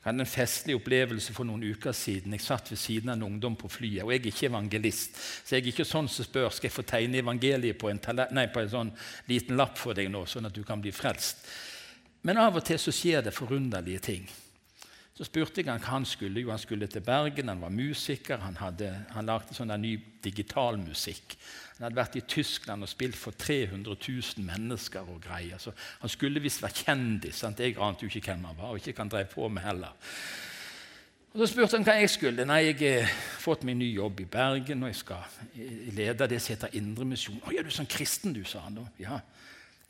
Jeg 0.00 0.08
hadde 0.08 0.24
en 0.24 0.30
festlig 0.32 0.74
opplevelse 0.78 1.34
for 1.36 1.44
noen 1.44 1.64
uker 1.74 1.92
siden. 1.92 2.32
Jeg 2.32 2.40
satt 2.40 2.70
ved 2.72 2.78
siden 2.80 3.10
av 3.12 3.18
en 3.18 3.26
ungdom 3.26 3.56
på 3.60 3.68
flyet. 3.68 4.02
og 4.02 4.14
Jeg 4.14 4.22
er 4.22 4.28
ikke 4.30 4.46
evangelist, 4.48 5.18
så 5.44 5.56
jeg 5.56 5.66
er 5.66 5.72
ikke 5.74 5.84
sånn 5.84 6.08
som 6.08 6.24
spør 6.24 6.48
skal 6.56 6.70
jeg 6.70 6.76
få 6.76 6.84
tegne 6.88 7.20
evangeliet 7.20 7.76
på 7.76 7.90
en, 7.90 8.00
nei, 8.32 8.46
på 8.48 8.62
en 8.62 8.72
sånn 8.72 8.92
liten 9.28 9.60
lapp 9.60 9.76
for 9.76 9.92
deg 9.96 10.08
nå, 10.08 10.24
sånn 10.24 10.48
at 10.48 10.56
du 10.56 10.62
kan 10.64 10.80
bli 10.80 10.92
frelst. 10.96 11.44
Men 12.24 12.40
av 12.40 12.56
og 12.56 12.64
til 12.64 12.80
så 12.80 12.94
skjer 12.96 13.26
det 13.26 13.36
forunderlige 13.36 14.00
ting. 14.08 14.24
Så 15.14 15.26
spurte 15.26 15.60
jeg 15.60 15.68
han 15.68 15.82
hva 15.82 15.96
han 15.98 16.06
skulle. 16.08 16.40
Jo, 16.40 16.52
han 16.54 16.62
skulle 16.62 16.86
til 16.88 17.02
Bergen, 17.04 17.50
han 17.50 17.60
var 17.60 17.72
musiker. 17.74 18.40
Han, 18.40 18.56
hadde, 18.56 18.90
han 19.12 19.26
lagde 19.28 19.56
sånn 19.56 19.72
ny 19.80 19.96
digitalmusikk. 20.24 21.34
Han 21.76 21.88
hadde 21.88 21.98
vært 21.98 22.18
i 22.20 22.22
Tyskland 22.28 22.86
og 22.86 22.90
spilt 22.90 23.18
for 23.18 23.36
300 23.36 23.96
000 23.96 24.46
mennesker 24.46 25.10
og 25.10 25.20
greier. 25.24 25.58
Så 25.60 25.74
han 26.00 26.12
skulle 26.12 26.42
visst 26.42 26.62
være 26.62 26.84
kjendis. 26.84 27.42
Sant? 27.42 27.60
Jeg 27.60 27.76
ante 27.76 28.06
jo 28.06 28.12
ikke 28.12 28.30
hvem 28.30 28.46
han 28.48 28.56
var, 28.56 28.70
og 28.70 28.80
ikke 28.80 28.94
hva 28.96 29.08
han 29.08 29.34
på 29.34 29.48
med 29.48 29.66
heller. 29.66 30.14
Og 31.30 31.42
Så 31.42 31.52
spurte 31.52 31.76
han 31.76 31.86
hva 31.86 31.98
jeg 32.00 32.10
skulle. 32.10 32.46
Nei, 32.48 32.60
jeg 32.70 32.78
har 32.80 33.10
fått 33.42 33.66
meg 33.66 33.76
ny 33.78 33.90
jobb 33.92 34.22
i 34.24 34.28
Bergen, 34.30 34.82
og 34.82 34.90
jeg 34.90 35.02
skal 35.02 35.96
lede 35.96 36.28
det 36.30 36.40
som 36.42 36.54
heter 36.54 36.78
Indremisjon. 36.80 37.42
'Å, 37.44 37.52
er 37.54 37.62
du 37.62 37.70
sånn 37.70 37.90
kristen, 37.90 38.32
du', 38.34 38.44
sa 38.44 38.64
han 38.64 38.80
da. 38.80 38.86
Ja. 38.98 39.20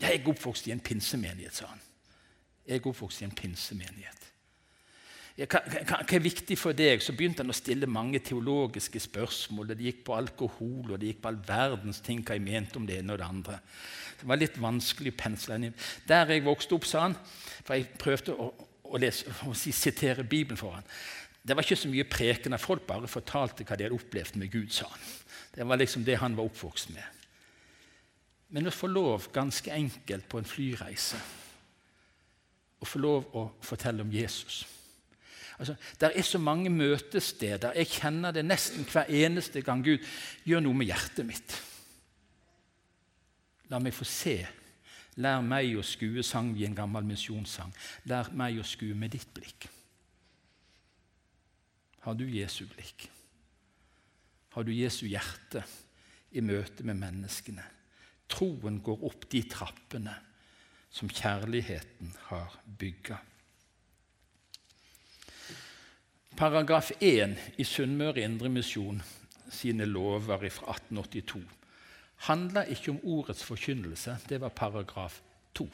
Jeg 0.00 0.20
er 0.20 0.28
oppvokst 0.28 0.66
i 0.66 0.72
en 0.74 0.80
pinsemenighet, 0.80 1.54
sa 1.54 1.66
han. 1.66 1.80
Jeg 2.66 2.80
er 2.80 2.88
oppvokst 2.88 3.22
i 3.22 3.24
en 3.24 3.36
pinsemenighet 3.36 4.19
hva, 5.38 5.60
hva, 5.62 5.98
er 6.02 6.22
viktig 6.22 6.56
for 6.58 6.76
deg? 6.76 7.02
Så 7.02 7.14
begynte 7.16 7.44
han 7.44 7.52
å 7.52 7.56
stille 7.56 7.88
mange 7.90 8.20
teologiske 8.24 9.00
spørsmål. 9.00 9.72
Det 9.72 9.86
gikk 9.86 10.02
på 10.08 10.16
alkohol 10.16 10.90
og 10.90 10.98
det 10.98 11.12
gikk 11.12 11.22
på 11.22 11.30
all 11.30 11.38
verdens 11.46 12.02
ting 12.04 12.24
hva 12.26 12.36
jeg 12.36 12.44
mente 12.44 12.80
om 12.80 12.88
det 12.88 12.98
ene 13.00 13.14
og 13.14 13.22
det 13.22 13.28
andre. 13.28 13.60
Det 14.20 14.28
var 14.28 14.40
litt 14.40 14.58
vanskelig 14.60 15.14
å 15.14 15.20
pensle 15.22 15.56
inn. 15.56 15.78
Der 16.08 16.34
jeg 16.34 16.44
vokste 16.44 16.76
opp, 16.76 16.88
sa 16.88 17.06
han, 17.06 17.16
for 17.62 17.78
jeg 17.78 17.88
prøvde 18.00 18.36
å, 18.36 18.50
å, 18.90 19.00
lese, 19.00 19.32
å 19.48 19.54
sitere 19.56 20.26
Bibelen 20.26 20.60
for 20.60 20.76
han. 20.76 20.90
Det 21.40 21.56
var 21.56 21.64
ikke 21.64 21.78
så 21.78 21.88
mye 21.88 22.10
prekende. 22.10 22.60
Folk 22.60 22.84
bare 22.88 23.08
fortalte 23.08 23.64
hva 23.64 23.78
de 23.78 23.86
hadde 23.86 23.96
opplevd 23.96 24.36
med 24.42 24.52
Gud, 24.52 24.68
sa 24.76 24.90
han. 24.90 25.08
Det 25.54 25.66
var 25.66 25.80
liksom 25.80 26.04
det 26.06 26.18
han 26.20 26.36
var 26.36 26.50
oppvokst 26.50 26.92
med. 26.92 27.16
Men 28.50 28.66
å 28.66 28.74
få 28.74 28.90
lov, 28.90 29.30
ganske 29.32 29.72
enkelt, 29.72 30.26
på 30.28 30.42
en 30.42 30.48
flyreise 30.48 31.20
å 32.80 32.88
få 32.88 33.00
lov 33.00 33.32
å 33.36 33.46
fortelle 33.64 34.04
om 34.04 34.12
Jesus 34.12 34.62
Altså, 35.60 35.74
det 36.00 36.08
er 36.16 36.24
så 36.24 36.38
mange 36.40 36.70
møtesteder. 36.72 37.74
Jeg 37.76 37.90
kjenner 37.92 38.32
det 38.32 38.46
nesten 38.46 38.86
hver 38.88 39.10
eneste 39.12 39.60
gang 39.62 39.84
Gud 39.84 40.06
gjør 40.48 40.64
noe 40.64 40.78
med 40.78 40.88
hjertet 40.88 41.28
mitt. 41.28 41.56
La 43.68 43.78
meg 43.78 43.92
få 43.94 44.08
se. 44.08 44.38
Lær 45.20 45.42
meg 45.44 45.74
å 45.76 45.84
skue, 45.84 46.24
sang 46.24 46.54
vi 46.56 46.64
en 46.64 46.78
gammel 46.78 47.04
misjonssang. 47.04 47.74
Lær 48.08 48.32
meg 48.32 48.62
å 48.62 48.66
skue 48.66 48.96
med 48.96 49.12
ditt 49.12 49.28
blikk. 49.36 49.68
Har 52.06 52.16
du 52.16 52.24
Jesu 52.24 52.64
blikk? 52.70 53.10
Har 54.56 54.64
du 54.64 54.72
Jesu 54.72 55.04
hjerte 55.10 55.62
i 56.32 56.40
møte 56.40 56.86
med 56.88 56.96
menneskene? 57.02 57.66
Troen 58.30 58.80
går 58.80 59.04
opp 59.10 59.28
de 59.30 59.42
trappene 59.50 60.14
som 60.90 61.10
kjærligheten 61.10 62.14
har 62.30 62.56
bygga. 62.80 63.20
Paragraf 66.36 66.90
1 67.00 67.36
i 67.58 67.64
Sunnmøre 67.64 68.22
Indremisjon 68.22 69.02
sine 69.50 69.84
lover 69.84 70.48
fra 70.50 70.76
1882 70.76 71.42
handla 72.28 72.64
ikke 72.68 72.94
om 72.94 73.00
ordets 73.02 73.44
forkynnelse. 73.44 74.16
Det 74.28 74.40
var 74.40 74.52
paragraf 74.56 75.20
2. 75.54 75.68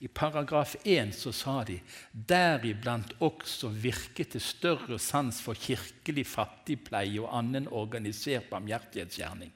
I 0.00 0.08
paragraf 0.08 0.74
1 0.84 1.14
så 1.16 1.32
sa 1.32 1.62
de 1.64 1.78
deriblant 2.12 3.14
også 3.24 3.68
virke 3.68 4.24
til 4.24 4.40
større 4.40 4.98
sans 5.00 5.40
for 5.40 5.56
kirkelig 5.56 6.26
fattigpleie 6.28 7.20
og 7.22 7.32
annen 7.38 7.68
organisert 7.68 8.50
barmhjertighetsgjerning. 8.50 9.52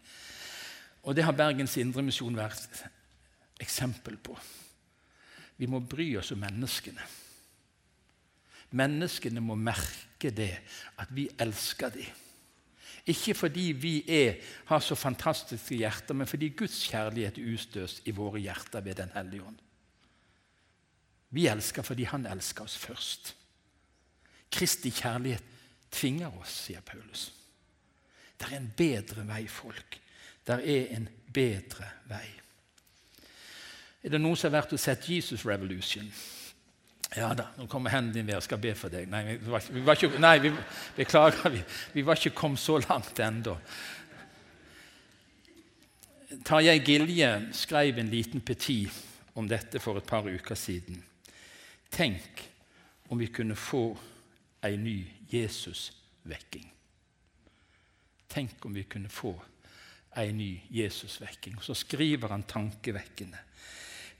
Og 1.02 1.16
Det 1.16 1.24
har 1.24 1.32
Bergens 1.32 1.76
Indremisjon 1.76 2.36
vært 2.36 2.84
eksempel 3.60 4.16
på. 4.16 4.36
Vi 5.56 5.66
må 5.66 5.80
bry 5.80 6.16
oss 6.16 6.32
om 6.32 6.40
menneskene. 6.40 7.04
Menneskene 8.70 9.42
må 9.42 9.56
merke 9.58 10.30
det, 10.30 10.52
at 10.98 11.10
vi 11.14 11.28
elsker 11.40 11.90
dem. 11.94 12.18
Ikke 13.06 13.34
fordi 13.34 13.72
vi 13.72 13.94
er, 14.08 14.36
har 14.68 14.80
så 14.84 14.94
fantastiske 14.94 15.74
hjerter, 15.74 16.14
men 16.14 16.26
fordi 16.26 16.48
Guds 16.48 16.82
kjærlighet 16.90 17.38
er 17.38 17.98
i 18.04 18.14
våre 18.14 18.38
hjerter 18.38 18.80
ved 18.80 18.94
Den 18.94 19.10
hellige 19.14 19.42
ånd. 19.42 19.58
Vi 21.30 21.46
elsker 21.46 21.82
fordi 21.82 22.04
Han 22.04 22.26
elsker 22.26 22.64
oss 22.64 22.76
først. 22.76 23.36
Kristi 24.50 24.90
kjærlighet 24.90 25.44
tvinger 25.90 26.38
oss, 26.40 26.66
sier 26.66 26.80
Paulus. 26.80 27.32
Det 28.38 28.48
er 28.50 28.56
en 28.56 28.72
bedre 28.76 29.26
vei, 29.28 29.46
folk. 29.48 30.00
Det 30.46 30.54
er 30.54 30.96
en 30.96 31.08
bedre 31.32 31.86
vei. 32.08 32.26
Er 34.02 34.14
det 34.14 34.20
noen 34.20 34.36
som 34.36 34.48
har 34.48 34.62
vært 34.62 34.72
og 34.74 34.80
sett 34.80 35.08
Jesus 35.08 35.44
Revolution? 35.46 36.08
Ja 37.16 37.32
da, 37.34 37.48
nå 37.58 37.66
kommer 37.66 37.90
hendene 37.90 38.20
dine, 38.20 38.36
jeg 38.36 38.46
skal 38.46 38.60
be 38.62 38.70
for 38.78 38.92
deg. 38.92 39.08
Nei, 39.10 39.24
vi 39.32 39.50
var, 39.50 39.64
vi 39.74 39.80
var 39.82 39.98
ikke, 39.98 40.20
nei, 40.22 40.36
vi, 40.44 40.52
beklager, 40.94 41.50
vi, 41.50 41.62
vi 41.96 42.04
var 42.06 42.20
ikke 42.20 42.36
kommet 42.38 42.62
så 42.62 42.78
langt 42.84 43.18
ennå. 43.18 43.56
Tarjei 46.46 46.76
Gilje 46.86 47.30
skrev 47.58 47.98
en 47.98 48.12
liten 48.12 48.44
petit 48.46 48.94
om 49.34 49.48
dette 49.50 49.82
for 49.82 49.98
et 49.98 50.06
par 50.06 50.28
uker 50.30 50.54
siden. 50.54 51.02
Tenk 51.90 52.44
om 53.10 53.18
vi 53.18 53.26
kunne 53.34 53.58
få 53.58 53.82
ei 54.62 54.76
ny 54.78 55.00
Jesusvekking. 55.32 56.68
Tenk 58.30 58.66
om 58.66 58.74
vi 58.78 58.86
kunne 58.86 59.10
få 59.10 59.34
ei 60.14 60.30
ny 60.30 60.52
Jesusvekking. 60.70 61.58
Så 61.62 61.74
skriver 61.74 62.30
han 62.30 62.46
tankevekkende. 62.46 63.42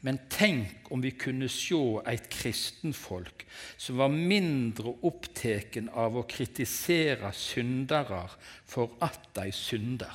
Men 0.01 0.17
tenk 0.33 0.89
om 0.95 1.03
vi 1.05 1.13
kunne 1.13 1.49
se 1.53 1.81
et 2.09 2.29
kristenfolk 2.33 3.45
som 3.77 3.99
var 4.01 4.13
mindre 4.15 4.95
opptatt 5.05 5.77
av 5.93 6.17
å 6.17 6.25
kritisere 6.29 7.33
syndere 7.37 8.23
for 8.65 8.97
at 9.05 9.29
de 9.37 9.51
synder, 9.53 10.15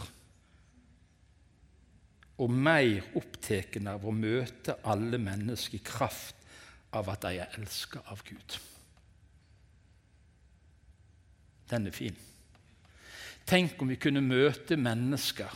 og 2.42 2.52
mer 2.52 3.06
opptatt 3.16 3.78
av 3.88 4.08
å 4.10 4.14
møte 4.16 4.80
alle 4.90 5.22
mennesker 5.22 5.78
i 5.78 5.86
kraft 5.86 6.42
av 6.96 7.12
at 7.14 7.28
de 7.28 7.38
er 7.44 7.54
elsket 7.60 8.10
av 8.12 8.24
Gud. 8.26 8.58
Den 11.70 11.88
er 11.88 11.96
fin. 11.96 12.18
Tenk 13.46 13.78
om 13.82 13.94
vi 13.94 14.02
kunne 14.02 14.26
møte 14.26 14.78
mennesker 14.78 15.54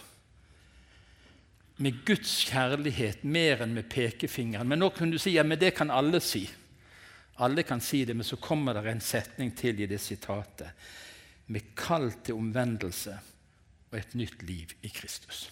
med 1.79 2.01
Guds 2.05 2.31
kjærlighet 2.49 3.23
mer 3.23 3.63
enn 3.63 3.75
med 3.77 3.87
pekefingeren. 3.91 4.67
Men 4.67 4.81
nå 4.83 4.89
kunne 4.95 5.15
du 5.15 5.21
si 5.21 5.31
ja, 5.37 5.45
men 5.47 5.59
det 5.59 5.71
kan 5.77 5.91
alle 5.91 6.19
si. 6.23 6.43
Alle 7.39 7.63
kan 7.63 7.79
si 7.79 8.01
det, 8.05 8.17
men 8.19 8.27
så 8.27 8.35
kommer 8.35 8.75
det 8.75 8.91
en 8.91 9.03
setning 9.03 9.53
til 9.55 9.79
i 9.79 9.87
det 9.87 10.01
sitatet. 10.03 10.75
Med 11.47 11.71
kall 11.79 12.11
til 12.19 12.35
omvendelse 12.35 13.15
og 13.89 13.95
et 13.97 14.11
nytt 14.19 14.43
liv 14.43 14.73
i 14.83 14.91
Kristus. 14.91 15.47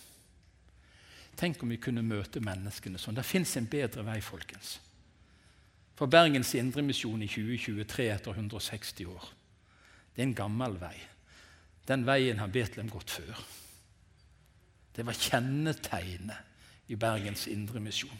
Tenk 1.37 1.63
om 1.63 1.71
vi 1.71 1.79
kunne 1.79 2.03
møte 2.03 2.41
menneskene 2.43 2.99
sånn. 2.99 3.15
Det 3.15 3.25
fins 3.25 3.55
en 3.55 3.69
bedre 3.71 4.03
vei, 4.03 4.17
folkens. 4.25 4.77
For 5.97 6.11
Bergens 6.11 6.51
Indremisjon 6.57 7.23
i 7.23 7.29
2023 7.29 8.09
etter 8.13 8.35
160 8.35 9.07
år. 9.13 9.29
Det 10.11 10.25
er 10.25 10.27
en 10.27 10.35
gammel 10.37 10.75
vei. 10.81 10.95
Den 11.87 12.03
veien 12.05 12.41
har 12.41 12.51
Betlehem 12.51 12.91
gått 12.91 13.15
før. 13.15 13.47
Det 14.97 15.05
var 15.05 15.13
kjennetegnet 15.13 16.89
i 16.89 16.95
Bergens 16.95 17.45
Indremisjon. 17.51 18.17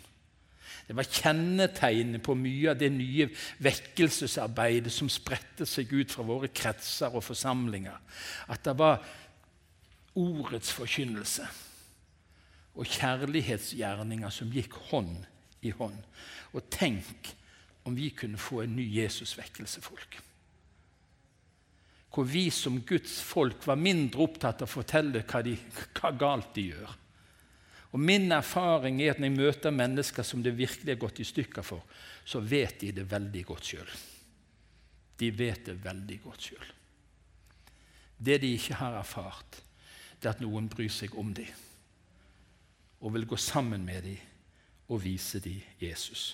Det 0.88 0.96
var 0.96 1.08
kjennetegnet 1.10 2.24
på 2.24 2.36
mye 2.38 2.72
av 2.72 2.80
det 2.80 2.90
nye 2.94 3.28
vekkelsesarbeidet 3.64 4.92
som 4.94 5.10
spredte 5.12 5.66
seg 5.68 5.92
ut 5.92 6.14
fra 6.14 6.24
våre 6.28 6.48
kretser 6.54 7.16
og 7.16 7.26
forsamlinger. 7.26 7.98
At 8.48 8.64
det 8.64 8.76
var 8.80 9.02
ordets 10.18 10.72
forkynnelse 10.74 11.48
og 12.78 12.86
kjærlighetsgjerninger 12.94 14.32
som 14.34 14.54
gikk 14.54 14.78
hånd 14.92 15.26
i 15.66 15.74
hånd. 15.76 15.98
Og 16.54 16.70
tenk 16.72 17.34
om 17.88 17.96
vi 17.98 18.12
kunne 18.16 18.40
få 18.40 18.62
en 18.64 18.76
ny 18.78 18.86
Jesusvekkelse, 19.00 19.82
folk. 19.82 20.20
Hvor 22.14 22.26
vi 22.26 22.48
som 22.54 22.80
Guds 22.88 23.20
folk 23.22 23.66
var 23.68 23.80
mindre 23.80 24.24
opptatt 24.24 24.64
av 24.64 24.70
å 24.70 24.76
fortelle 24.80 25.24
hva, 25.28 25.42
de, 25.44 25.58
hva 26.00 26.12
galt 26.18 26.54
de 26.56 26.70
gjør. 26.72 26.96
Og 27.92 28.00
Min 28.00 28.32
erfaring 28.32 29.02
er 29.02 29.14
at 29.14 29.20
når 29.22 29.30
jeg 29.30 29.38
møter 29.38 29.76
mennesker 29.76 30.26
som 30.28 30.44
det 30.44 30.56
virkelig 30.58 30.94
er 30.94 31.02
gått 31.02 31.22
i 31.24 31.28
stykker 31.28 31.66
for, 31.66 31.84
så 32.28 32.42
vet 32.44 32.82
de 32.82 32.92
det 33.00 33.08
veldig 33.12 33.44
godt 33.48 33.72
sjøl. 33.72 33.94
De 35.18 35.32
vet 35.34 35.64
det 35.66 35.78
veldig 35.84 36.18
godt 36.24 36.50
sjøl. 36.50 36.74
Det 38.18 38.40
de 38.42 38.52
ikke 38.58 38.80
har 38.82 38.98
erfart, 39.00 39.62
det 40.18 40.30
er 40.30 40.36
at 40.36 40.44
noen 40.44 40.68
bryr 40.70 40.92
seg 40.92 41.16
om 41.18 41.34
dem 41.38 41.50
og 42.98 43.14
vil 43.14 43.28
gå 43.30 43.38
sammen 43.38 43.84
med 43.86 44.08
dem 44.08 44.18
og 44.90 45.04
vise 45.04 45.40
dem 45.40 45.62
Jesus. 45.82 46.32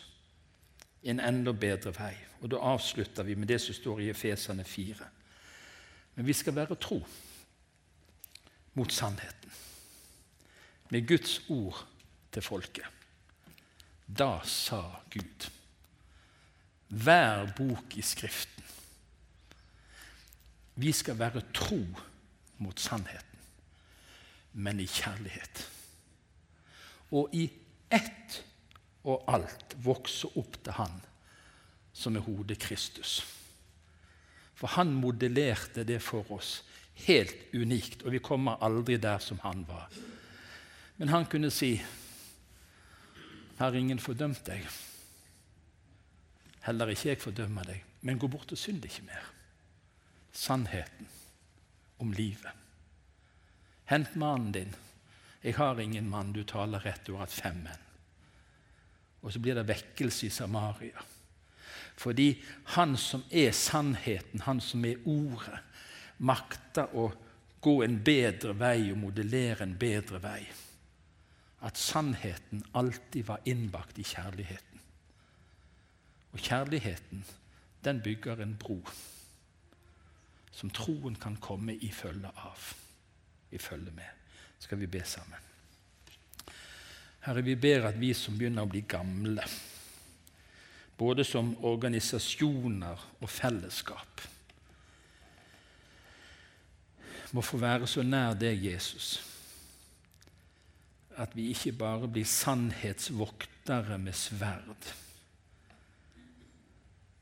En 1.04 1.20
enda 1.20 1.52
bedre 1.52 1.92
vei. 1.92 2.14
Og 2.42 2.52
Da 2.52 2.58
avslutter 2.58 3.24
vi 3.24 3.36
med 3.36 3.48
det 3.48 3.60
som 3.62 3.76
står 3.76 4.02
i 4.02 4.10
Efesene 4.10 4.64
4. 4.64 5.08
Men 6.16 6.28
vi 6.28 6.34
skal 6.34 6.56
være 6.56 6.76
tro 6.76 7.00
mot 8.74 8.94
sannheten. 8.94 9.52
Med 10.90 11.08
Guds 11.08 11.40
ord 11.50 11.86
til 12.32 12.42
folket. 12.42 12.86
Da 14.08 14.40
sa 14.46 14.82
Gud 15.14 15.50
hver 16.94 17.48
bok 17.58 17.96
i 17.98 18.04
Skriften 18.06 18.64
Vi 20.76 20.92
skal 20.92 21.18
være 21.18 21.42
tro 21.54 21.80
mot 22.58 22.80
sannheten, 22.80 23.40
men 24.54 24.80
i 24.80 24.86
kjærlighet. 24.90 25.70
Og 27.14 27.30
i 27.34 27.44
ett 27.94 28.40
og 29.04 29.26
alt 29.30 29.76
vokse 29.86 30.30
opp 30.38 30.58
til 30.64 30.78
Han 30.78 31.02
som 31.94 32.16
er 32.18 32.26
hodet 32.26 32.58
Kristus. 32.60 33.22
For 34.64 34.78
han 34.78 34.94
modellerte 34.96 35.84
det 35.84 36.00
for 36.00 36.30
oss 36.32 36.62
helt 37.04 37.36
unikt, 37.52 38.06
og 38.08 38.14
vi 38.16 38.22
kommer 38.24 38.62
aldri 38.64 38.96
der 38.96 39.20
som 39.20 39.42
han 39.44 39.66
var. 39.68 39.92
Men 40.96 41.12
han 41.12 41.28
kunne 41.28 41.52
si 41.52 41.74
har 43.58 43.76
ingen 43.76 44.00
fordømt 44.00 44.46
deg. 44.48 44.64
Heller 46.64 46.94
ikke 46.94 47.10
jeg 47.10 47.20
fordømmer 47.20 47.68
deg, 47.68 47.84
men 48.08 48.22
gå 48.22 48.32
bort 48.32 48.56
og 48.56 48.60
synd 48.60 48.86
ikke 48.88 49.04
mer. 49.10 49.28
Sannheten 50.32 51.12
om 52.00 52.16
livet. 52.16 52.56
Hent 53.92 54.16
mannen 54.16 54.54
din. 54.56 54.76
Jeg 55.44 55.58
har 55.60 55.80
ingen 55.80 56.08
mann, 56.08 56.32
du 56.32 56.46
taler 56.48 56.80
rett, 56.88 57.04
du 57.04 57.18
har 57.18 57.26
hatt 57.26 57.36
fem 57.36 57.60
menn. 57.66 57.90
Og 59.28 59.36
så 59.36 59.44
blir 59.44 59.60
det 59.60 59.68
vekkelse 59.68 60.30
i 60.30 60.32
Samaria. 60.32 61.04
Fordi 61.98 62.34
han 62.76 62.98
som 62.98 63.24
er 63.32 63.52
sannheten, 63.52 64.44
han 64.48 64.62
som 64.62 64.86
er 64.86 65.02
ordet, 65.06 65.60
makter 66.18 66.94
å 66.96 67.10
gå 67.64 67.78
en 67.84 68.00
bedre 68.04 68.56
vei 68.60 68.92
og 68.92 69.00
modellere 69.06 69.64
en 69.64 69.78
bedre 69.80 70.20
vei. 70.24 70.42
At 71.64 71.80
sannheten 71.80 72.64
alltid 72.76 73.26
var 73.30 73.46
innbakt 73.48 74.00
i 74.00 74.08
kjærligheten. 74.08 74.82
Og 76.34 76.40
kjærligheten, 76.40 77.24
den 77.86 78.02
bygger 78.04 78.42
en 78.42 78.56
bro 78.60 78.80
som 80.54 80.70
troen 80.70 81.16
kan 81.18 81.36
komme 81.42 81.74
i 81.82 81.90
følge 81.92 82.30
av, 82.30 82.68
i 83.52 83.58
følge 83.58 83.92
med. 83.96 84.10
Skal 84.60 84.80
vi 84.80 84.88
be 84.88 85.02
sammen? 85.06 85.50
Herre, 87.24 87.42
vi 87.42 87.56
ber 87.56 87.88
at 87.88 87.98
vi 88.00 88.12
som 88.18 88.38
begynner 88.38 88.66
å 88.66 88.70
bli 88.70 88.84
gamle 88.88 89.46
både 90.98 91.26
som 91.26 91.56
organisasjoner 91.66 93.04
og 93.22 93.30
fellesskap, 93.30 94.22
må 97.34 97.42
få 97.42 97.58
være 97.58 97.88
så 97.90 98.04
nær 98.06 98.36
deg, 98.38 98.62
Jesus, 98.62 99.16
at 101.18 101.34
vi 101.38 101.50
ikke 101.54 101.74
bare 101.78 102.10
blir 102.10 102.28
sannhetsvoktere 102.30 103.98
med 104.02 104.14
sverd, 104.18 104.92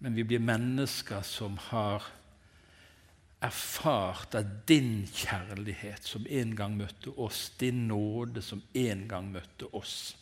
men 0.02 0.18
vi 0.18 0.26
blir 0.26 0.44
mennesker 0.44 1.22
som 1.24 1.56
har 1.70 2.10
erfart 3.42 4.36
at 4.38 4.50
din 4.70 5.06
kjærlighet 5.08 6.06
som 6.06 6.26
en 6.30 6.56
gang 6.58 6.76
møtte 6.78 7.14
oss, 7.18 7.50
din 7.60 7.88
nåde 7.90 8.42
som 8.46 8.62
en 8.78 9.08
gang 9.10 9.32
møtte 9.34 9.70
oss, 9.78 10.16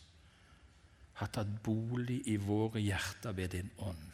har 1.20 1.28
tatt 1.32 1.50
bolig 1.64 2.22
i 2.32 2.36
våre 2.40 2.80
hjerter 2.80 3.34
ved 3.36 3.52
din 3.52 3.70
ånd. 3.84 4.06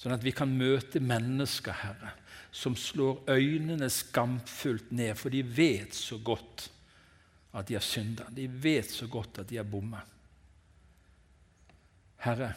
Sånn 0.00 0.14
at 0.14 0.24
vi 0.24 0.32
kan 0.32 0.52
møte 0.56 1.00
mennesker, 1.04 1.76
Herre, 1.76 2.14
som 2.52 2.76
slår 2.76 3.22
øynene 3.30 3.90
skamfullt 3.92 4.92
ned, 4.96 5.12
for 5.20 5.32
de 5.32 5.42
vet 5.44 5.96
så 5.96 6.18
godt 6.24 6.70
at 7.52 7.68
de 7.68 7.76
har 7.76 7.84
synda. 7.84 8.28
De 8.32 8.46
vet 8.48 8.88
så 8.88 9.08
godt 9.10 9.42
at 9.42 9.50
de 9.50 9.58
har 9.60 9.68
bomma. 9.68 10.00
Herre, 12.24 12.52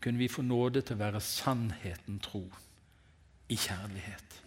kunne 0.00 0.20
vi 0.20 0.28
få 0.30 0.44
nåde 0.44 0.82
til 0.84 0.96
å 0.96 1.02
være 1.04 1.22
sannheten 1.24 2.20
tro 2.22 2.44
i 3.52 3.56
kjærlighet. 3.56 4.40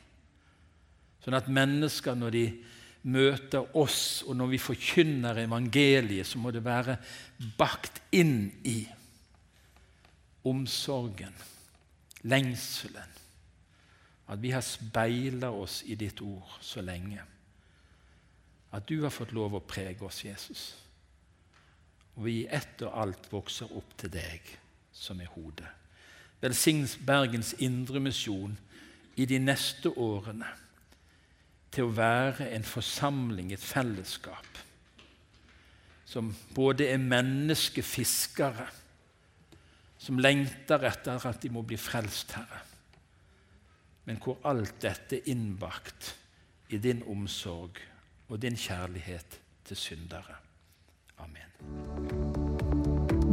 Sånn 1.24 1.38
at 1.38 1.50
mennesker, 1.52 2.16
når 2.16 2.36
de 2.36 2.44
møter 3.04 3.78
oss, 3.78 4.24
og 4.28 4.36
når 4.36 4.48
vi 4.54 4.60
forkynner 4.62 5.44
evangeliet, 5.46 6.28
så 6.28 6.40
må 6.40 6.52
det 6.52 6.64
være 6.66 6.98
bakt 7.58 8.02
inn 8.12 8.50
i 8.68 8.82
omsorgen, 10.50 11.36
lengselen. 12.28 13.16
At 14.30 14.42
vi 14.42 14.52
har 14.54 14.62
speila 14.62 15.50
oss 15.56 15.82
i 15.88 15.96
ditt 15.98 16.22
ord 16.22 16.60
så 16.62 16.84
lenge. 16.86 17.24
At 18.72 18.86
du 18.86 19.02
har 19.02 19.14
fått 19.14 19.34
lov 19.34 19.56
å 19.58 19.66
prege 19.66 20.06
oss, 20.06 20.22
Jesus. 20.26 20.64
Og 22.18 22.28
vi 22.28 22.44
etter 22.46 22.94
alt 22.94 23.32
vokser 23.32 23.72
opp 23.74 23.96
til 23.98 24.12
deg, 24.14 24.44
som 24.94 25.22
er 25.24 25.32
hodet. 25.34 25.70
Velsign 26.40 26.86
Bergens 27.08 27.56
Indremisjon 27.60 28.54
i 29.20 29.26
de 29.28 29.40
neste 29.42 29.90
årene 29.98 30.48
til 31.72 31.88
å 31.88 31.94
være 31.96 32.50
en 32.56 32.66
forsamling, 32.66 33.54
et 33.54 33.64
fellesskap, 33.64 34.62
som 36.10 36.32
både 36.56 36.88
er 36.90 37.02
menneskefiskere, 37.02 38.66
som 40.00 40.18
lengter 40.22 40.88
etter 40.90 41.28
at 41.30 41.42
de 41.44 41.52
må 41.54 41.62
bli 41.68 41.78
frelst, 41.78 42.34
Herre, 42.40 42.64
men 44.10 44.18
hvor 44.24 44.40
alt 44.50 44.80
dette 44.82 45.20
er 45.20 45.30
innbakt 45.30 46.16
i 46.74 46.80
din 46.82 47.04
omsorg 47.06 47.78
og 48.30 48.42
din 48.42 48.58
kjærlighet 48.58 49.42
til 49.70 49.78
syndere. 49.78 50.40
Amen. 51.22 52.49